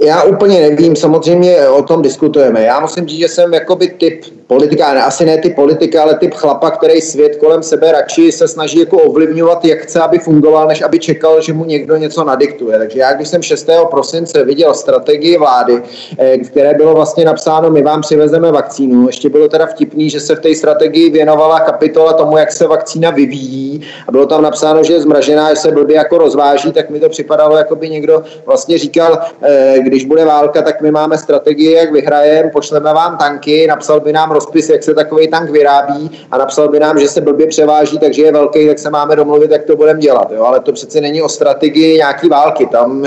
Já 0.00 0.22
úplně 0.22 0.60
nevím, 0.60 0.96
samozřejmě 0.96 1.68
o 1.68 1.82
tom 1.82 2.02
diskutujeme. 2.02 2.62
Já 2.62 2.80
musím 2.80 3.06
říct, 3.06 3.18
že 3.18 3.28
jsem 3.28 3.54
jakoby 3.54 3.88
typ 3.88 4.24
politika, 4.46 4.86
asi 4.86 5.24
ne 5.24 5.38
ty 5.38 5.50
politika, 5.50 6.02
ale 6.02 6.14
typ 6.14 6.34
chlapa, 6.34 6.70
který 6.70 7.00
svět 7.00 7.36
kolem 7.36 7.62
sebe 7.62 7.92
radši 7.92 8.32
se 8.32 8.48
snaží 8.48 8.78
jako 8.78 8.98
ovlivňovat, 8.98 9.64
jak 9.64 9.78
chce, 9.78 10.00
aby 10.00 10.18
fungoval, 10.18 10.68
než 10.68 10.82
aby 10.82 10.98
čekal, 10.98 11.40
že 11.40 11.52
mu 11.52 11.64
někdo 11.64 11.96
něco 11.96 12.24
nadiktuje. 12.24 12.78
Takže 12.78 12.98
já, 12.98 13.12
když 13.12 13.28
jsem 13.28 13.42
6. 13.42 13.68
prosince 13.90 14.44
viděl 14.44 14.74
strategii 14.74 15.38
vlády, 15.38 15.82
eh, 16.18 16.36
v 16.44 16.50
které 16.50 16.74
bylo 16.74 16.94
vlastně 16.94 17.24
napsáno, 17.24 17.70
my 17.70 17.82
vám 17.82 18.00
přivezeme 18.00 18.52
vakcínu, 18.52 19.06
ještě 19.06 19.28
bylo 19.28 19.48
teda 19.48 19.66
vtipný, 19.66 20.10
že 20.10 20.20
se 20.20 20.36
v 20.36 20.40
té 20.40 20.54
strategii 20.54 21.10
věnovala 21.10 21.60
kapitola 21.60 22.12
tomu, 22.12 22.38
jak 22.38 22.52
se 22.52 22.66
vakcína 22.66 23.10
vyvíjí 23.10 23.80
a 24.08 24.12
bylo 24.12 24.26
tam 24.26 24.42
napsáno, 24.42 24.84
že 24.84 24.92
je 24.92 25.00
zmražená, 25.00 25.54
že 25.54 25.60
se 25.60 25.70
blbě 25.70 25.96
jako 25.96 26.18
rozváží, 26.18 26.72
tak 26.72 26.90
mi 26.90 27.00
to 27.00 27.08
připadalo, 27.08 27.56
jako 27.56 27.76
by 27.76 27.90
někdo 27.90 28.22
vlastně 28.46 28.78
říkal, 28.78 29.18
eh, 29.42 29.76
když 29.80 30.04
bude 30.04 30.24
válka, 30.24 30.62
tak 30.62 30.80
my 30.80 30.90
máme 30.90 31.18
strategii, 31.18 31.72
jak 31.72 31.92
vyhrajeme, 31.92 32.50
pošleme 32.50 32.92
vám 32.92 33.16
tanky, 33.18 33.66
napsal 33.66 34.00
by 34.00 34.12
nám 34.12 34.33
rozpis, 34.34 34.68
jak 34.68 34.82
se 34.82 34.94
takový 34.94 35.28
tank 35.28 35.50
vyrábí 35.50 36.10
a 36.30 36.38
napsal 36.38 36.68
by 36.68 36.80
nám, 36.80 36.98
že 36.98 37.08
se 37.08 37.20
blbě 37.20 37.46
převáží, 37.46 37.98
takže 37.98 38.22
je 38.22 38.32
velký, 38.32 38.66
tak 38.66 38.78
se 38.78 38.90
máme 38.90 39.16
domluvit, 39.16 39.50
jak 39.50 39.64
to 39.64 39.76
budeme 39.76 40.00
dělat. 40.00 40.32
Jo? 40.32 40.44
Ale 40.44 40.60
to 40.60 40.72
přece 40.72 41.00
není 41.00 41.22
o 41.22 41.28
strategii 41.28 41.96
nějaký 41.96 42.28
války. 42.28 42.66
Tam 42.66 43.06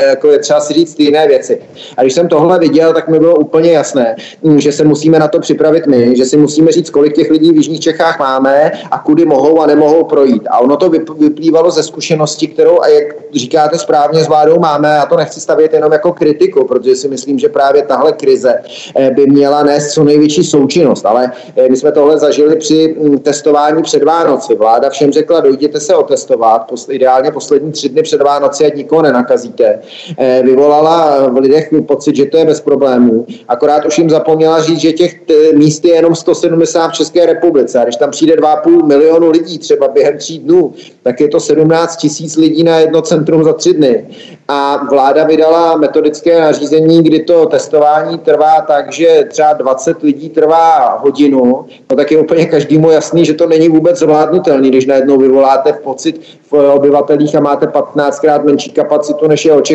jako 0.00 0.28
je 0.28 0.38
třeba 0.38 0.60
si 0.60 0.72
říct 0.72 1.00
jiné 1.00 1.28
věci. 1.28 1.62
A 1.96 2.02
když 2.02 2.14
jsem 2.14 2.28
tohle 2.28 2.58
viděl, 2.58 2.92
tak 2.92 3.08
mi 3.08 3.18
bylo 3.18 3.34
úplně 3.34 3.72
jasné, 3.72 4.16
že 4.56 4.72
se 4.72 4.84
musíme 4.84 5.18
na 5.18 5.28
to 5.28 5.40
připravit 5.40 5.86
my, 5.86 6.16
že 6.16 6.24
si 6.24 6.36
musíme 6.36 6.72
říct, 6.72 6.90
kolik 6.90 7.14
těch 7.14 7.30
lidí 7.30 7.52
v 7.52 7.56
Jižních 7.56 7.80
Čechách 7.80 8.18
máme 8.18 8.72
a 8.90 8.98
kudy 8.98 9.24
mohou 9.24 9.60
a 9.60 9.66
nemohou 9.66 10.04
projít. 10.04 10.42
A 10.50 10.58
ono 10.58 10.76
to 10.76 10.90
vyplývalo 11.18 11.70
ze 11.70 11.82
zkušenosti, 11.82 12.46
kterou, 12.46 12.80
a 12.80 12.88
jak 12.88 13.04
říkáte 13.34 13.78
správně, 13.78 14.24
s 14.24 14.28
vládou 14.28 14.58
máme, 14.58 14.88
já 14.88 15.06
to 15.06 15.16
nechci 15.16 15.40
stavět 15.40 15.72
jenom 15.72 15.92
jako 15.92 16.12
kritiku, 16.12 16.64
protože 16.64 16.96
si 16.96 17.08
myslím, 17.08 17.38
že 17.38 17.48
právě 17.48 17.82
tahle 17.82 18.12
krize 18.12 18.54
eh, 18.96 19.10
by 19.10 19.26
měla 19.26 19.62
nést 19.62 19.92
co 19.92 20.04
největší 20.04 20.44
součinnost. 20.44 21.06
Ale 21.06 21.32
eh, 21.56 21.68
my 21.68 21.76
jsme 21.76 21.92
tohle 21.92 22.18
zažili 22.18 22.56
při 22.56 22.96
mm, 23.00 23.18
testování 23.18 23.82
před 23.82 24.02
Vánoci. 24.02 24.54
Vláda 24.54 24.90
všem 24.90 25.12
řekla, 25.12 25.40
dojděte 25.40 25.80
se 25.80 25.94
otestovat, 25.94 26.72
ideálně 26.88 27.30
poslední 27.32 27.72
tři 27.72 27.88
dny 27.88 28.02
před 28.02 28.22
Vánoci, 28.22 28.66
ať 28.66 28.74
nikoho 28.74 29.02
nenakazíte. 29.02 29.81
Eh, 30.18 30.42
vyvolala 30.44 31.26
v 31.28 31.36
lidech 31.36 31.70
pocit, 31.86 32.16
že 32.16 32.26
to 32.26 32.36
je 32.36 32.44
bez 32.44 32.60
problémů. 32.60 33.26
Akorát 33.48 33.86
už 33.86 33.98
jim 33.98 34.10
zapomněla 34.10 34.62
říct, 34.62 34.80
že 34.80 34.92
těch 34.92 35.20
míst 35.54 35.84
je 35.84 35.94
jenom 35.94 36.14
170 36.14 36.88
v 36.88 36.92
České 36.92 37.26
republice. 37.26 37.78
A 37.78 37.84
když 37.84 37.96
tam 37.96 38.10
přijde 38.10 38.36
2,5 38.36 38.86
milionu 38.86 39.30
lidí 39.30 39.58
třeba 39.58 39.88
během 39.88 40.18
tří 40.18 40.38
dnů, 40.38 40.72
tak 41.02 41.20
je 41.20 41.28
to 41.28 41.40
17 41.40 41.96
tisíc 41.96 42.36
lidí 42.36 42.64
na 42.64 42.78
jedno 42.78 43.02
centrum 43.02 43.44
za 43.44 43.52
tři 43.52 43.74
dny. 43.74 44.06
A 44.48 44.84
vláda 44.90 45.24
vydala 45.24 45.76
metodické 45.76 46.40
nařízení, 46.40 47.02
kdy 47.02 47.20
to 47.20 47.46
testování 47.46 48.18
trvá 48.18 48.60
tak, 48.60 48.92
že 48.92 49.24
třeba 49.28 49.52
20 49.52 50.02
lidí 50.02 50.28
trvá 50.28 50.98
hodinu, 51.02 51.64
no 51.90 51.96
tak 51.96 52.10
je 52.10 52.18
úplně 52.18 52.46
každému 52.46 52.90
jasný, 52.90 53.24
že 53.24 53.34
to 53.34 53.46
není 53.46 53.68
vůbec 53.68 53.98
zvládnutelný, 53.98 54.68
když 54.68 54.86
najednou 54.86 55.18
vyvoláte 55.18 55.72
pocit 55.72 56.20
v 56.50 56.52
obyvatelích 56.52 57.34
a 57.34 57.40
máte 57.40 57.66
15krát 57.66 58.44
menší 58.44 58.70
kapacitu, 58.70 59.28
než 59.28 59.44
je 59.44 59.52
očekávání. 59.52 59.71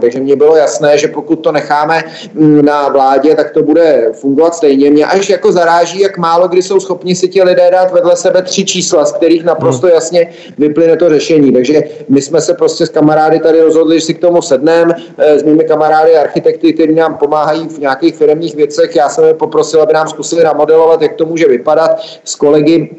Takže 0.00 0.20
mně 0.20 0.36
bylo 0.36 0.56
jasné, 0.56 0.98
že 0.98 1.08
pokud 1.08 1.36
to 1.36 1.52
necháme 1.52 2.04
mm, 2.34 2.64
na 2.64 2.88
vládě, 2.88 3.34
tak 3.34 3.50
to 3.50 3.62
bude 3.62 4.08
fungovat 4.12 4.54
stejně. 4.54 4.90
Mě 4.90 5.06
až 5.06 5.28
jako 5.28 5.52
zaráží, 5.52 6.00
jak 6.00 6.18
málo 6.18 6.48
kdy 6.48 6.62
jsou 6.62 6.80
schopni 6.80 7.14
si 7.14 7.28
ti 7.28 7.42
lidé 7.42 7.68
dát 7.72 7.92
vedle 7.92 8.16
sebe 8.16 8.42
tři 8.42 8.64
čísla, 8.64 9.04
z 9.04 9.12
kterých 9.12 9.44
naprosto 9.44 9.86
hmm. 9.86 9.94
jasně 9.94 10.28
vyplyne 10.58 10.96
to 10.96 11.08
řešení. 11.08 11.52
Takže 11.52 11.82
my 12.08 12.22
jsme 12.22 12.40
se 12.40 12.54
prostě 12.54 12.86
s 12.86 12.88
kamarády 12.88 13.38
tady 13.38 13.60
rozhodli, 13.60 14.00
že 14.00 14.06
si 14.06 14.14
k 14.14 14.20
tomu 14.20 14.42
sedneme, 14.42 14.94
eh, 15.18 15.38
s 15.38 15.42
mými 15.42 15.64
kamarády 15.64 16.16
architekty, 16.16 16.72
kteří 16.72 16.94
nám 16.94 17.14
pomáhají 17.14 17.68
v 17.68 17.78
nějakých 17.78 18.16
firmních 18.16 18.54
věcech. 18.54 18.96
Já 18.96 19.08
jsem 19.08 19.24
je 19.24 19.34
poprosil, 19.34 19.82
aby 19.82 19.92
nám 19.92 20.08
zkusili 20.08 20.44
namodelovat, 20.44 21.02
jak 21.02 21.14
to 21.14 21.26
může 21.26 21.48
vypadat. 21.48 22.00
S 22.24 22.34
kolegy 22.34 22.90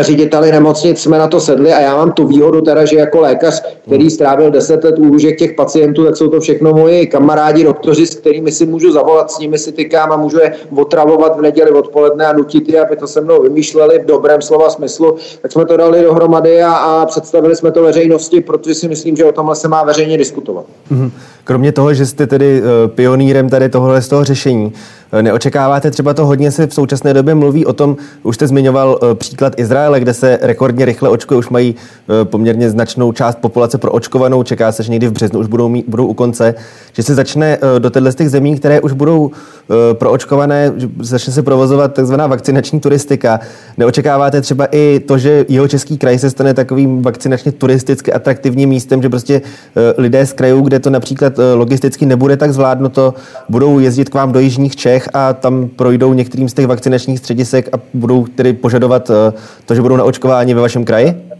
řediteli 0.00 0.52
nemocnic 0.52 1.02
jsme 1.02 1.18
na 1.18 1.28
to 1.28 1.40
sedli 1.40 1.72
a 1.72 1.80
já 1.80 1.96
mám 1.96 2.12
tu 2.12 2.26
výhodu 2.26 2.60
teda, 2.60 2.84
že 2.84 2.96
jako 2.96 3.20
lékař, 3.20 3.62
který 3.82 4.10
strávil 4.10 4.50
deset 4.50 4.84
let 4.84 4.98
u 4.98 5.18
těch 5.18 5.52
pacientů, 5.52 6.04
tak 6.04 6.16
jsou 6.16 6.28
to 6.28 6.40
všechno 6.40 6.72
moji 6.72 7.06
kamarádi, 7.06 7.64
doktoři, 7.64 8.06
s 8.06 8.14
kterými 8.14 8.52
si 8.52 8.66
můžu 8.66 8.92
zavolat, 8.92 9.30
s 9.30 9.38
nimi 9.38 9.58
si 9.58 9.72
tykám 9.72 10.12
a 10.12 10.16
můžu 10.16 10.38
je 10.38 10.52
otravovat 10.76 11.38
v 11.38 11.42
neděli 11.42 11.70
odpoledne 11.70 12.26
a 12.26 12.32
nutit 12.32 12.68
je, 12.68 12.86
aby 12.86 12.96
to 12.96 13.06
se 13.06 13.20
mnou 13.20 13.42
vymýšleli 13.42 13.98
v 13.98 14.06
dobrém 14.06 14.42
slova 14.42 14.70
smyslu. 14.70 15.16
Tak 15.42 15.52
jsme 15.52 15.64
to 15.66 15.76
dali 15.76 16.02
dohromady 16.02 16.62
a, 16.62 16.72
a 16.72 17.06
představili 17.06 17.56
jsme 17.56 17.72
to 17.72 17.82
veřejnosti, 17.82 18.40
protože 18.40 18.74
si 18.74 18.88
myslím, 18.88 19.16
že 19.16 19.24
o 19.24 19.32
tomhle 19.32 19.56
se 19.56 19.68
má 19.68 19.84
veřejně 19.84 20.18
diskutovat. 20.18 20.64
Mhm. 20.90 21.12
Kromě 21.44 21.72
toho, 21.72 21.94
že 21.94 22.06
jste 22.06 22.26
tedy 22.26 22.62
uh, 22.62 22.66
pionýrem 22.88 23.48
tady 23.48 23.68
tohohle 23.68 24.02
z 24.02 24.08
toho 24.08 24.24
řešení, 24.24 24.72
uh, 25.12 25.22
neočekáváte 25.22 25.90
třeba 25.90 26.14
to 26.14 26.26
hodně 26.26 26.50
se 26.50 26.66
v 26.66 26.74
současné 26.74 27.14
době 27.14 27.34
mluví 27.34 27.66
o 27.66 27.72
tom, 27.72 27.96
už 28.22 28.34
jste 28.34 28.46
zmiňoval 28.46 28.98
uh, 29.02 29.14
příklad 29.14 29.52
Izraele, 29.56 30.00
kde 30.00 30.14
se 30.14 30.38
rekordně 30.42 30.84
rychle 30.84 31.08
očkuje, 31.08 31.38
už 31.38 31.48
mají 31.48 31.74
poměrně 32.24 32.70
značnou 32.70 33.12
část 33.12 33.38
populace 33.38 33.78
pro 33.78 33.92
očkovanou, 33.92 34.42
čeká 34.42 34.72
se, 34.72 34.82
že 34.82 34.92
někdy 34.92 35.08
v 35.08 35.12
březnu 35.12 35.40
už 35.40 35.46
budou, 35.46 35.68
mít, 35.68 35.84
budou 35.88 36.06
u 36.06 36.14
konce, 36.14 36.54
že 36.92 37.02
se 37.02 37.14
začne 37.14 37.58
do 37.78 37.90
těchto 37.90 38.12
z 38.12 38.14
těch 38.14 38.30
zemí, 38.30 38.56
které 38.56 38.80
už 38.80 38.92
budou 38.92 39.30
proočkované, 39.92 40.72
začne 41.00 41.32
se 41.32 41.42
provozovat 41.42 41.94
takzvaná 41.94 42.26
vakcinační 42.26 42.80
turistika. 42.80 43.40
Neočekáváte 43.76 44.40
třeba 44.40 44.66
i 44.70 45.00
to, 45.00 45.18
že 45.18 45.44
jeho 45.48 45.68
český 45.68 45.98
kraj 45.98 46.18
se 46.18 46.30
stane 46.30 46.54
takovým 46.54 47.02
vakcinačně 47.02 47.52
turisticky 47.52 48.12
atraktivním 48.12 48.68
místem, 48.68 49.02
že 49.02 49.08
prostě 49.08 49.42
lidé 49.96 50.26
z 50.26 50.32
krajů, 50.32 50.60
kde 50.60 50.80
to 50.80 50.90
například 50.90 51.33
Eh, 51.33 51.33
logisticky 51.54 52.06
nebude 52.06 52.36
tak 52.36 52.52
zvládnuto, 52.52 53.14
budou 53.48 53.78
jezdit 53.78 54.08
k 54.08 54.14
vám 54.14 54.32
do 54.32 54.40
jižních 54.40 54.76
Čech 54.76 55.08
a 55.14 55.32
tam 55.32 55.68
projdou 55.68 56.12
některým 56.12 56.48
z 56.48 56.54
těch 56.54 56.66
vakcinačních 56.66 57.18
středisek 57.18 57.68
a 57.72 57.80
budou 57.94 58.26
tedy 58.26 58.52
požadovat 58.52 59.10
eh, 59.10 59.32
to, 59.66 59.74
že 59.74 59.82
budou 59.82 59.96
na 59.96 60.04
očkování 60.04 60.54
ve 60.54 60.60
vašem 60.60 60.84
kraji? 60.84 61.34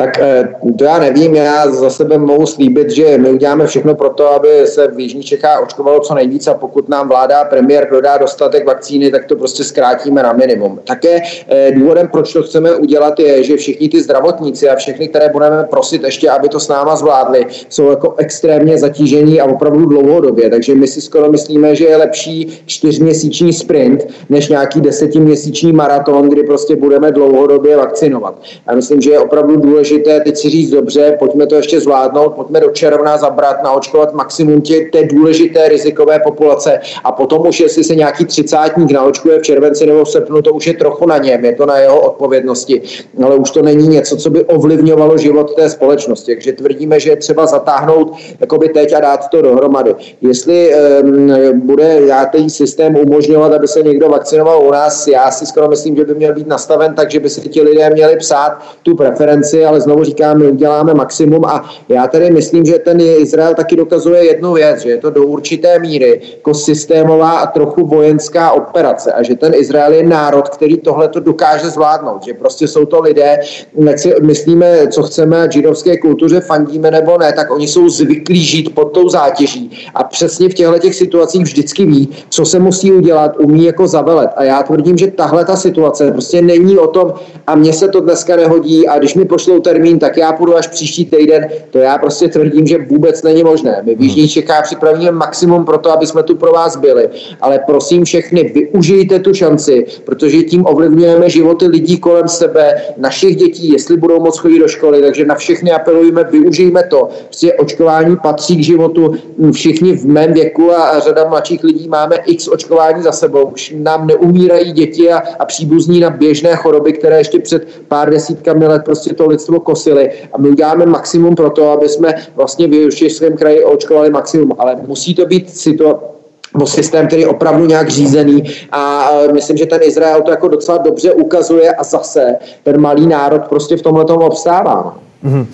Tak 0.00 0.18
eh, 0.18 0.48
to 0.78 0.84
já 0.84 0.98
nevím, 0.98 1.34
já 1.34 1.70
za 1.70 1.90
sebe 1.90 2.18
mohu 2.18 2.46
slíbit, 2.46 2.90
že 2.90 3.18
my 3.18 3.30
uděláme 3.30 3.66
všechno 3.66 3.94
pro 3.94 4.10
to, 4.10 4.34
aby 4.34 4.48
se 4.64 4.88
v 4.88 5.00
Jižních 5.00 5.26
Čechách 5.26 5.62
očkovalo 5.62 6.00
co 6.00 6.14
nejvíc 6.14 6.46
a 6.46 6.54
pokud 6.54 6.88
nám 6.88 7.08
vláda 7.08 7.38
a 7.38 7.44
premiér 7.44 7.88
dodá 7.90 8.18
dostatek 8.18 8.66
vakcíny, 8.66 9.10
tak 9.10 9.24
to 9.24 9.36
prostě 9.36 9.64
zkrátíme 9.64 10.22
na 10.22 10.32
minimum. 10.32 10.80
Také 10.84 11.20
eh, 11.48 11.72
důvodem, 11.72 12.08
proč 12.08 12.32
to 12.32 12.42
chceme 12.42 12.74
udělat, 12.74 13.20
je, 13.20 13.44
že 13.44 13.56
všichni 13.56 13.88
ty 13.88 14.02
zdravotníci 14.02 14.68
a 14.68 14.76
všechny, 14.76 15.08
které 15.08 15.28
budeme 15.28 15.64
prosit 15.64 16.02
ještě, 16.02 16.30
aby 16.30 16.48
to 16.48 16.60
s 16.60 16.68
náma 16.68 16.96
zvládli, 16.96 17.46
jsou 17.68 17.90
jako 17.90 18.14
extrémně 18.18 18.78
zatížení 18.78 19.40
a 19.40 19.44
opravdu 19.44 19.86
dlouhodobě. 19.86 20.50
Takže 20.50 20.74
my 20.74 20.86
si 20.86 21.00
skoro 21.00 21.30
myslíme, 21.30 21.74
že 21.74 21.84
je 21.84 21.96
lepší 21.96 22.62
čtyřměsíční 22.66 23.52
sprint, 23.52 24.06
než 24.28 24.48
nějaký 24.48 24.80
desetiměsíční 24.80 25.72
maraton, 25.72 26.28
kdy 26.28 26.42
prostě 26.42 26.76
budeme 26.76 27.12
dlouhodobě 27.12 27.76
vakcinovat. 27.76 28.42
Já 28.68 28.74
myslím, 28.74 29.00
že 29.00 29.10
je 29.10 29.18
opravdu 29.18 29.56
důležité 29.56 29.89
teď 29.98 30.36
si 30.36 30.50
říct 30.50 30.70
dobře, 30.70 31.16
pojďme 31.18 31.46
to 31.46 31.54
ještě 31.54 31.80
zvládnout, 31.80 32.28
pojďme 32.28 32.60
do 32.60 32.70
června 32.70 33.16
zabrat, 33.16 33.62
naočkovat 33.62 34.14
maximum 34.14 34.60
tě, 34.60 34.80
té 34.92 35.04
důležité 35.04 35.68
rizikové 35.68 36.18
populace 36.18 36.80
a 37.04 37.12
potom 37.12 37.46
už, 37.46 37.60
jestli 37.60 37.84
se 37.84 37.94
nějaký 37.94 38.24
třicátník 38.24 38.90
naočkuje 38.90 39.38
v 39.38 39.42
červenci 39.42 39.86
nebo 39.86 40.04
v 40.04 40.08
srpnu, 40.08 40.42
to 40.42 40.52
už 40.52 40.66
je 40.66 40.74
trochu 40.74 41.06
na 41.06 41.18
něm, 41.18 41.44
je 41.44 41.54
to 41.54 41.66
na 41.66 41.78
jeho 41.78 42.00
odpovědnosti, 42.00 42.82
ale 43.24 43.36
už 43.36 43.50
to 43.50 43.62
není 43.62 43.88
něco, 43.88 44.16
co 44.16 44.30
by 44.30 44.44
ovlivňovalo 44.44 45.18
život 45.18 45.54
té 45.54 45.70
společnosti. 45.70 46.34
Takže 46.34 46.52
tvrdíme, 46.52 47.00
že 47.00 47.10
je 47.10 47.16
třeba 47.16 47.46
zatáhnout 47.46 48.12
jakoby 48.40 48.68
teď 48.68 48.92
a 48.92 49.00
dát 49.00 49.28
to 49.28 49.42
dohromady. 49.42 49.94
Jestli 50.20 50.70
um, 51.02 51.60
bude 51.60 52.00
nějaký 52.06 52.50
systém 52.50 52.96
umožňovat, 52.96 53.52
aby 53.52 53.68
se 53.68 53.82
někdo 53.82 54.08
vakcinoval 54.08 54.62
u 54.62 54.70
nás, 54.70 55.06
já 55.06 55.30
si 55.30 55.46
skoro 55.46 55.68
myslím, 55.68 55.96
že 55.96 56.04
by 56.04 56.14
měl 56.14 56.34
být 56.34 56.46
nastaven 56.46 56.94
tak, 56.94 57.10
že 57.10 57.20
by 57.20 57.30
si 57.30 57.40
ti 57.48 57.62
lidé 57.62 57.90
měli 57.90 58.16
psát 58.16 58.58
tu 58.82 58.96
preferenci, 58.96 59.64
ale 59.70 59.80
znovu 59.80 60.04
říkám, 60.04 60.38
my 60.38 60.46
uděláme 60.46 60.94
maximum 60.94 61.44
a 61.44 61.70
já 61.88 62.06
tady 62.06 62.30
myslím, 62.30 62.64
že 62.64 62.78
ten 62.78 63.00
Izrael 63.00 63.54
taky 63.54 63.76
dokazuje 63.76 64.24
jednu 64.24 64.52
věc, 64.52 64.80
že 64.80 64.90
je 64.90 64.98
to 64.98 65.10
do 65.10 65.22
určité 65.22 65.78
míry 65.78 66.20
jako 66.36 66.54
systémová 66.54 67.30
a 67.30 67.46
trochu 67.46 67.86
vojenská 67.86 68.52
operace 68.52 69.12
a 69.12 69.22
že 69.22 69.34
ten 69.34 69.54
Izrael 69.54 69.92
je 69.92 70.02
národ, 70.02 70.48
který 70.48 70.76
tohle 70.76 71.08
to 71.08 71.20
dokáže 71.20 71.70
zvládnout, 71.70 72.22
že 72.22 72.34
prostě 72.34 72.68
jsou 72.68 72.84
to 72.84 73.00
lidé, 73.00 73.38
jak 73.78 73.98
si 73.98 74.14
myslíme, 74.22 74.88
co 74.88 75.02
chceme 75.02 75.48
židovské 75.52 75.98
kultuře 75.98 76.40
fandíme 76.40 76.90
nebo 76.90 77.18
ne, 77.18 77.32
tak 77.32 77.50
oni 77.50 77.68
jsou 77.68 77.88
zvyklí 77.88 78.44
žít 78.44 78.74
pod 78.74 78.84
tou 78.84 79.08
zátěží 79.08 79.70
a 79.94 80.04
přesně 80.04 80.48
v 80.48 80.54
těchto 80.54 80.78
těch 80.78 80.94
situacích 80.94 81.42
vždycky 81.42 81.86
ví, 81.86 82.08
co 82.28 82.44
se 82.44 82.58
musí 82.58 82.92
udělat, 82.92 83.38
umí 83.38 83.64
jako 83.64 83.86
zavelet. 83.86 84.30
A 84.36 84.44
já 84.44 84.62
tvrdím, 84.62 84.98
že 84.98 85.10
tahle 85.10 85.44
ta 85.44 85.56
situace 85.56 86.10
prostě 86.12 86.42
není 86.42 86.78
o 86.78 86.86
tom, 86.86 87.14
a 87.46 87.54
mně 87.54 87.72
se 87.72 87.88
to 87.88 88.00
dneska 88.00 88.36
nehodí 88.36 88.88
a 88.88 88.98
když 88.98 89.14
mi 89.14 89.24
pošlou 89.24 89.59
termín, 89.60 89.98
tak 89.98 90.16
já 90.16 90.32
půjdu 90.32 90.56
až 90.56 90.66
příští 90.66 91.04
týden. 91.04 91.48
To 91.70 91.78
já 91.78 91.98
prostě 91.98 92.28
tvrdím, 92.28 92.66
že 92.66 92.78
vůbec 92.78 93.22
není 93.22 93.44
možné. 93.44 93.80
My 93.84 93.94
v 93.94 94.02
Jižní 94.02 94.28
Čechách 94.28 94.64
připravíme 94.64 95.10
maximum 95.10 95.64
pro 95.64 95.78
to, 95.78 95.90
aby 95.90 96.06
jsme 96.06 96.22
tu 96.22 96.34
pro 96.34 96.52
vás 96.52 96.76
byli. 96.76 97.08
Ale 97.40 97.60
prosím 97.66 98.04
všechny, 98.04 98.52
využijte 98.54 99.18
tu 99.18 99.34
šanci, 99.34 99.86
protože 100.04 100.42
tím 100.42 100.66
ovlivňujeme 100.66 101.30
životy 101.30 101.66
lidí 101.66 101.98
kolem 101.98 102.28
sebe, 102.28 102.74
našich 102.96 103.36
dětí, 103.36 103.72
jestli 103.72 103.96
budou 103.96 104.20
moc 104.20 104.38
chodit 104.38 104.58
do 104.58 104.68
školy. 104.68 105.02
Takže 105.02 105.24
na 105.24 105.34
všechny 105.34 105.72
apelujeme, 105.72 106.24
využijme 106.24 106.82
to. 106.82 107.08
Prostě 107.24 107.54
očkování 107.54 108.16
patří 108.16 108.56
k 108.56 108.64
životu. 108.64 109.14
Všichni 109.52 109.96
v 109.96 110.06
mém 110.06 110.32
věku 110.32 110.72
a, 110.72 111.00
řada 111.00 111.28
mladších 111.28 111.64
lidí 111.64 111.88
máme 111.88 112.16
x 112.16 112.48
očkování 112.48 113.02
za 113.02 113.12
sebou. 113.12 113.44
Už 113.44 113.74
nám 113.76 114.06
neumírají 114.06 114.72
děti 114.72 115.12
a, 115.12 115.22
a 115.38 115.44
příbuzní 115.44 116.00
na 116.00 116.10
běžné 116.10 116.56
choroby, 116.56 116.92
které 116.92 117.18
ještě 117.18 117.38
před 117.38 117.68
pár 117.88 118.10
desítkami 118.10 118.66
let 118.66 118.82
prostě 118.84 119.14
to 119.14 119.26
lidstvo 119.26 119.49
kosili. 119.58 120.10
A 120.32 120.38
my 120.38 120.48
uděláme 120.48 120.86
maximum 120.86 121.34
pro 121.34 121.50
to, 121.50 121.70
aby 121.70 121.88
jsme 121.88 122.14
vlastně 122.36 122.68
v 122.68 122.90
svém 123.08 123.36
kraji 123.36 123.64
očkovali 123.64 124.10
maximum. 124.10 124.52
Ale 124.58 124.76
musí 124.86 125.14
to 125.14 125.26
být 125.26 125.50
situace, 125.50 126.10
nebo 126.54 126.66
systém, 126.66 127.06
který 127.06 127.22
je 127.22 127.28
opravdu 127.28 127.66
nějak 127.66 127.88
řízený 127.88 128.44
a 128.72 129.08
myslím, 129.32 129.56
že 129.56 129.66
ten 129.66 129.80
Izrael 129.82 130.22
to 130.22 130.30
jako 130.30 130.48
docela 130.48 130.78
dobře 130.78 131.12
ukazuje 131.12 131.72
a 131.72 131.84
zase 131.84 132.34
ten 132.62 132.80
malý 132.80 133.06
národ 133.06 133.42
prostě 133.48 133.76
v 133.76 133.82
tomhle 133.82 134.04
tomu 134.04 134.20
obstává. 134.20 134.98
Mm-hmm. 135.24 135.46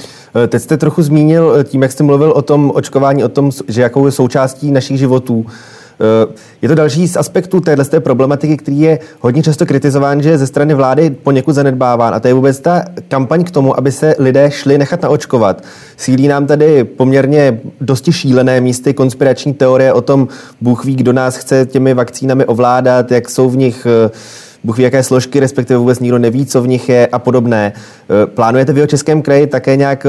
Teď 0.48 0.62
jste 0.62 0.76
trochu 0.76 1.02
zmínil 1.02 1.64
tím, 1.64 1.82
jak 1.82 1.92
jste 1.92 2.02
mluvil 2.02 2.30
o 2.30 2.42
tom 2.42 2.72
očkování, 2.74 3.24
o 3.24 3.28
tom, 3.28 3.50
že 3.68 3.82
jakou 3.82 4.06
je 4.06 4.12
součástí 4.12 4.70
našich 4.70 4.98
životů. 4.98 5.46
Eh, 6.00 6.34
je 6.62 6.68
to 6.68 6.74
další 6.74 7.08
z 7.08 7.16
aspektů 7.16 7.60
téhle 7.60 7.84
problematiky, 7.98 8.56
který 8.56 8.80
je 8.80 8.98
hodně 9.20 9.42
často 9.42 9.66
kritizován, 9.66 10.22
že 10.22 10.30
je 10.30 10.38
ze 10.38 10.46
strany 10.46 10.74
vlády 10.74 11.10
poněkud 11.10 11.52
zanedbáván. 11.52 12.14
A 12.14 12.20
to 12.20 12.28
je 12.28 12.34
vůbec 12.34 12.60
ta 12.60 12.84
kampaň 13.08 13.44
k 13.44 13.50
tomu, 13.50 13.78
aby 13.78 13.92
se 13.92 14.14
lidé 14.18 14.50
šli 14.50 14.78
nechat 14.78 15.02
naočkovat. 15.02 15.62
Sílí 15.96 16.28
nám 16.28 16.46
tady 16.46 16.84
poměrně 16.84 17.60
dosti 17.80 18.12
šílené 18.12 18.60
místy 18.60 18.94
konspirační 18.94 19.54
teorie 19.54 19.92
o 19.92 20.00
tom, 20.00 20.28
Bůh 20.60 20.84
ví, 20.84 20.96
kdo 20.96 21.12
nás 21.12 21.36
chce 21.36 21.66
těmi 21.66 21.94
vakcínami 21.94 22.44
ovládat, 22.44 23.12
jak 23.12 23.30
jsou 23.30 23.50
v 23.50 23.56
nich 23.56 23.86
eh, 23.86 24.10
Bůh 24.64 24.76
ví, 24.78 24.84
jaké 24.84 25.02
složky, 25.02 25.40
respektive 25.40 25.78
vůbec 25.78 26.00
nikdo 26.00 26.18
neví, 26.18 26.46
co 26.46 26.62
v 26.62 26.68
nich 26.68 26.88
je 26.88 27.06
a 27.06 27.18
podobné. 27.18 27.72
Eh, 27.72 28.26
plánujete 28.26 28.72
v 28.72 28.76
jeho 28.76 28.86
českém 28.86 29.22
kraji 29.22 29.46
také 29.46 29.76
nějak 29.76 30.06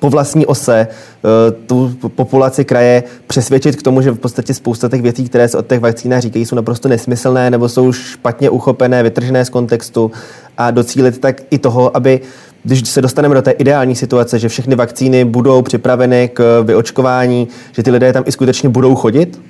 po 0.00 0.10
vlastní 0.10 0.46
ose 0.46 0.88
eh, 0.88 1.50
tu 1.66 1.94
populaci 2.08 2.64
kraje 2.64 3.02
přesvědčit 3.26 3.76
k 3.76 3.82
tomu, 3.82 4.02
že 4.02 4.10
v 4.10 4.18
podstatě 4.18 4.54
spousta 4.54 4.88
těch 4.88 5.02
věcí, 5.02 5.28
které 5.28 5.48
se 5.48 5.58
od 5.58 5.66
těch 5.66 5.80
vakcínách 5.80 6.20
říkají, 6.20 6.46
jsou 6.46 6.56
naprosto 6.56 6.88
nesmyslné 6.88 7.50
nebo 7.50 7.68
jsou 7.68 7.92
špatně 7.92 8.50
uchopené, 8.50 9.02
vytržené 9.02 9.44
z 9.44 9.50
kontextu 9.50 10.10
a 10.58 10.70
docílit 10.70 11.18
tak 11.18 11.42
i 11.50 11.58
toho, 11.58 11.96
aby 11.96 12.20
když 12.64 12.88
se 12.88 13.02
dostaneme 13.02 13.34
do 13.34 13.42
té 13.42 13.50
ideální 13.50 13.96
situace, 13.96 14.38
že 14.38 14.48
všechny 14.48 14.74
vakcíny 14.74 15.24
budou 15.24 15.62
připraveny 15.62 16.30
k 16.34 16.62
vyočkování, 16.62 17.48
že 17.72 17.82
ty 17.82 17.90
lidé 17.90 18.12
tam 18.12 18.24
i 18.26 18.32
skutečně 18.32 18.68
budou 18.68 18.94
chodit? 18.94 19.40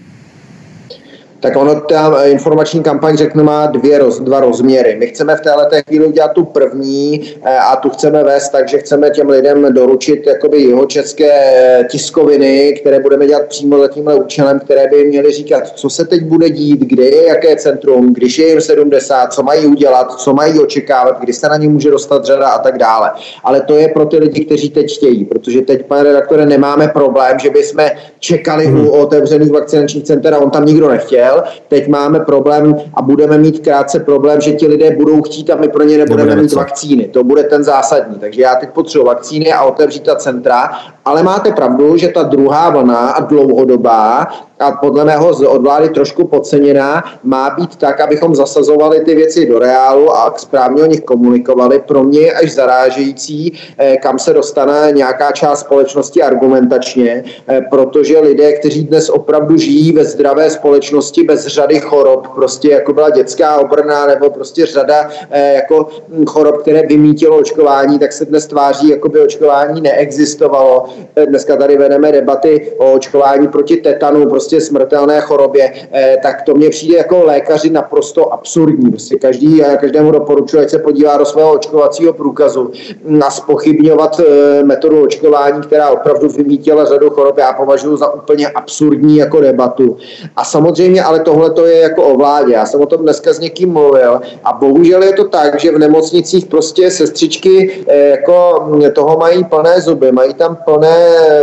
Tak 1.40 1.56
ono 1.56 1.80
ta 1.80 2.24
informační 2.24 2.82
kampaň, 2.82 3.16
řeknu, 3.16 3.44
má 3.44 3.66
dvě 3.66 3.98
roz, 3.98 4.20
dva 4.20 4.40
rozměry. 4.40 4.96
My 4.98 5.06
chceme 5.06 5.36
v 5.36 5.40
této 5.40 5.76
chvíli 5.88 6.06
udělat 6.06 6.32
tu 6.32 6.44
první 6.44 7.30
eh, 7.42 7.58
a 7.58 7.76
tu 7.76 7.90
chceme 7.90 8.24
vést 8.24 8.48
tak, 8.48 8.68
že 8.68 8.78
chceme 8.78 9.10
těm 9.10 9.28
lidem 9.28 9.74
doručit 9.74 10.26
jakoby 10.26 10.62
jeho 10.62 10.86
české 10.86 11.30
eh, 11.32 11.84
tiskoviny, 11.90 12.78
které 12.80 13.00
budeme 13.00 13.26
dělat 13.26 13.46
přímo 13.48 13.78
za 13.78 13.88
tímhle 13.88 14.14
účelem, 14.14 14.60
které 14.60 14.88
by 14.88 15.04
měly 15.04 15.32
říkat, 15.32 15.68
co 15.68 15.90
se 15.90 16.04
teď 16.04 16.22
bude 16.22 16.50
dít, 16.50 16.80
kde 16.80 17.04
je 17.04 17.26
jaké 17.28 17.56
centrum, 17.56 18.14
když 18.14 18.38
je 18.38 18.48
jim 18.48 18.60
70, 18.60 19.32
co 19.32 19.42
mají 19.42 19.66
udělat, 19.66 20.12
co 20.12 20.34
mají 20.34 20.60
očekávat, 20.60 21.20
kdy 21.20 21.32
se 21.32 21.48
na 21.48 21.56
ně 21.56 21.68
může 21.68 21.90
dostat 21.90 22.24
řada 22.24 22.48
a 22.48 22.58
tak 22.58 22.78
dále. 22.78 23.10
Ale 23.44 23.60
to 23.60 23.76
je 23.76 23.88
pro 23.88 24.06
ty 24.06 24.16
lidi, 24.18 24.44
kteří 24.44 24.70
teď 24.70 24.96
chtějí, 24.96 25.24
protože 25.24 25.60
teď, 25.60 25.86
pane 25.86 26.02
redaktore, 26.02 26.46
nemáme 26.46 26.88
problém, 26.88 27.38
že 27.38 27.50
bychom 27.50 27.84
čekali 28.18 28.66
hmm. 28.66 28.86
u 28.86 28.90
otevřených 28.90 29.50
vakcinačních 29.50 30.04
center 30.04 30.34
a 30.34 30.38
on 30.38 30.50
tam 30.50 30.66
nikdo 30.66 30.88
nechtěl 30.88 31.29
chtěl. 31.30 31.44
Teď 31.68 31.88
máme 31.88 32.20
problém 32.20 32.74
a 32.94 33.02
budeme 33.02 33.38
mít 33.38 33.60
krátce 33.64 34.00
problém, 34.00 34.40
že 34.40 34.52
ti 34.52 34.66
lidé 34.66 34.96
budou 34.96 35.22
chtít 35.22 35.50
a 35.50 35.56
my 35.56 35.68
pro 35.68 35.84
ně 35.84 35.98
nebudeme 35.98 36.36
mít 36.36 36.52
vakcíny. 36.52 37.08
To 37.08 37.24
bude 37.24 37.42
ten 37.44 37.64
zásadní. 37.64 38.18
Takže 38.18 38.42
já 38.42 38.54
teď 38.54 38.70
potřebuji 38.70 39.04
vakcíny 39.04 39.52
a 39.52 39.64
otevřít 39.64 40.02
ta 40.02 40.16
centra, 40.16 40.70
ale 41.10 41.22
máte 41.22 41.52
pravdu, 41.52 41.96
že 41.96 42.08
ta 42.08 42.22
druhá 42.22 42.70
vlna 42.70 43.10
a 43.10 43.20
dlouhodobá 43.20 44.26
a 44.60 44.72
podle 44.72 45.04
mého 45.04 45.28
od 45.28 45.62
vlády 45.62 45.88
trošku 45.88 46.26
podceněná, 46.26 47.04
má 47.22 47.50
být 47.50 47.76
tak, 47.76 48.00
abychom 48.00 48.34
zasazovali 48.34 49.00
ty 49.00 49.14
věci 49.14 49.46
do 49.46 49.58
reálu 49.58 50.16
a 50.16 50.34
správně 50.36 50.82
o 50.82 50.86
nich 50.86 51.00
komunikovali. 51.00 51.78
Pro 51.78 52.04
mě 52.04 52.20
je 52.20 52.32
až 52.32 52.52
zarážející, 52.52 53.58
eh, 53.78 53.96
kam 53.96 54.18
se 54.18 54.32
dostane 54.32 54.92
nějaká 54.92 55.32
část 55.32 55.60
společnosti 55.60 56.22
argumentačně, 56.22 57.24
eh, 57.48 57.60
protože 57.70 58.18
lidé, 58.20 58.52
kteří 58.52 58.84
dnes 58.84 59.08
opravdu 59.10 59.56
žijí 59.56 59.92
ve 59.92 60.04
zdravé 60.04 60.50
společnosti 60.50 61.22
bez 61.22 61.46
řady 61.46 61.80
chorob, 61.80 62.28
prostě 62.34 62.70
jako 62.70 62.92
byla 62.92 63.10
dětská 63.10 63.56
obrna 63.56 64.06
nebo 64.06 64.30
prostě 64.30 64.66
řada 64.66 65.08
eh, 65.30 65.54
jako 65.54 65.88
hm, 66.08 66.26
chorob, 66.26 66.56
které 66.56 66.82
vymítilo 66.86 67.38
očkování, 67.38 67.98
tak 67.98 68.12
se 68.12 68.24
dnes 68.24 68.46
tváří, 68.46 68.88
jako 68.88 69.08
by 69.08 69.20
očkování 69.20 69.80
neexistovalo. 69.80 70.84
Dneska 71.26 71.56
tady 71.56 71.76
vedeme 71.76 72.12
debaty 72.12 72.72
o 72.78 72.92
očkování 72.92 73.48
proti 73.48 73.76
tetanu, 73.76 74.26
prostě 74.26 74.60
smrtelné 74.60 75.20
chorobě, 75.20 75.72
eh, 75.92 76.16
tak 76.22 76.42
to 76.42 76.54
mně 76.54 76.70
přijde 76.70 76.96
jako 76.96 77.24
lékaři 77.24 77.70
naprosto 77.70 78.32
absurdní. 78.32 78.90
Prostě 78.90 79.16
každý, 79.16 79.62
každému 79.80 80.10
doporučuji, 80.10 80.62
ať 80.62 80.70
se 80.70 80.78
podívá 80.78 81.16
do 81.16 81.24
svého 81.24 81.52
očkovacího 81.52 82.12
průkazu 82.12 82.70
na 83.04 83.30
spochybňovat 83.30 84.20
eh, 84.20 84.62
metodu 84.64 85.02
očkování, 85.02 85.62
která 85.62 85.90
opravdu 85.90 86.28
vymítila 86.28 86.84
řadu 86.84 87.10
chorob, 87.10 87.38
já 87.38 87.52
považuji 87.52 87.96
za 87.96 88.14
úplně 88.14 88.48
absurdní 88.48 89.16
jako 89.16 89.40
debatu. 89.40 89.96
A 90.36 90.44
samozřejmě, 90.44 91.02
ale 91.02 91.20
tohle 91.20 91.50
to 91.50 91.66
je 91.66 91.78
jako 91.78 92.02
o 92.02 92.16
vládě. 92.16 92.52
Já 92.52 92.66
jsem 92.66 92.80
o 92.80 92.86
tom 92.86 93.02
dneska 93.02 93.32
s 93.32 93.40
někým 93.40 93.72
mluvil 93.72 94.20
a 94.44 94.52
bohužel 94.52 95.02
je 95.02 95.12
to 95.12 95.24
tak, 95.24 95.60
že 95.60 95.72
v 95.72 95.78
nemocnicích 95.78 96.46
prostě 96.46 96.90
sestřičky 96.90 97.84
eh, 97.88 98.08
jako 98.08 98.68
toho 98.94 99.16
mají 99.18 99.44
plné 99.44 99.80
zuby, 99.80 100.12
mají 100.12 100.34
tam 100.34 100.56
plné, 100.64 100.79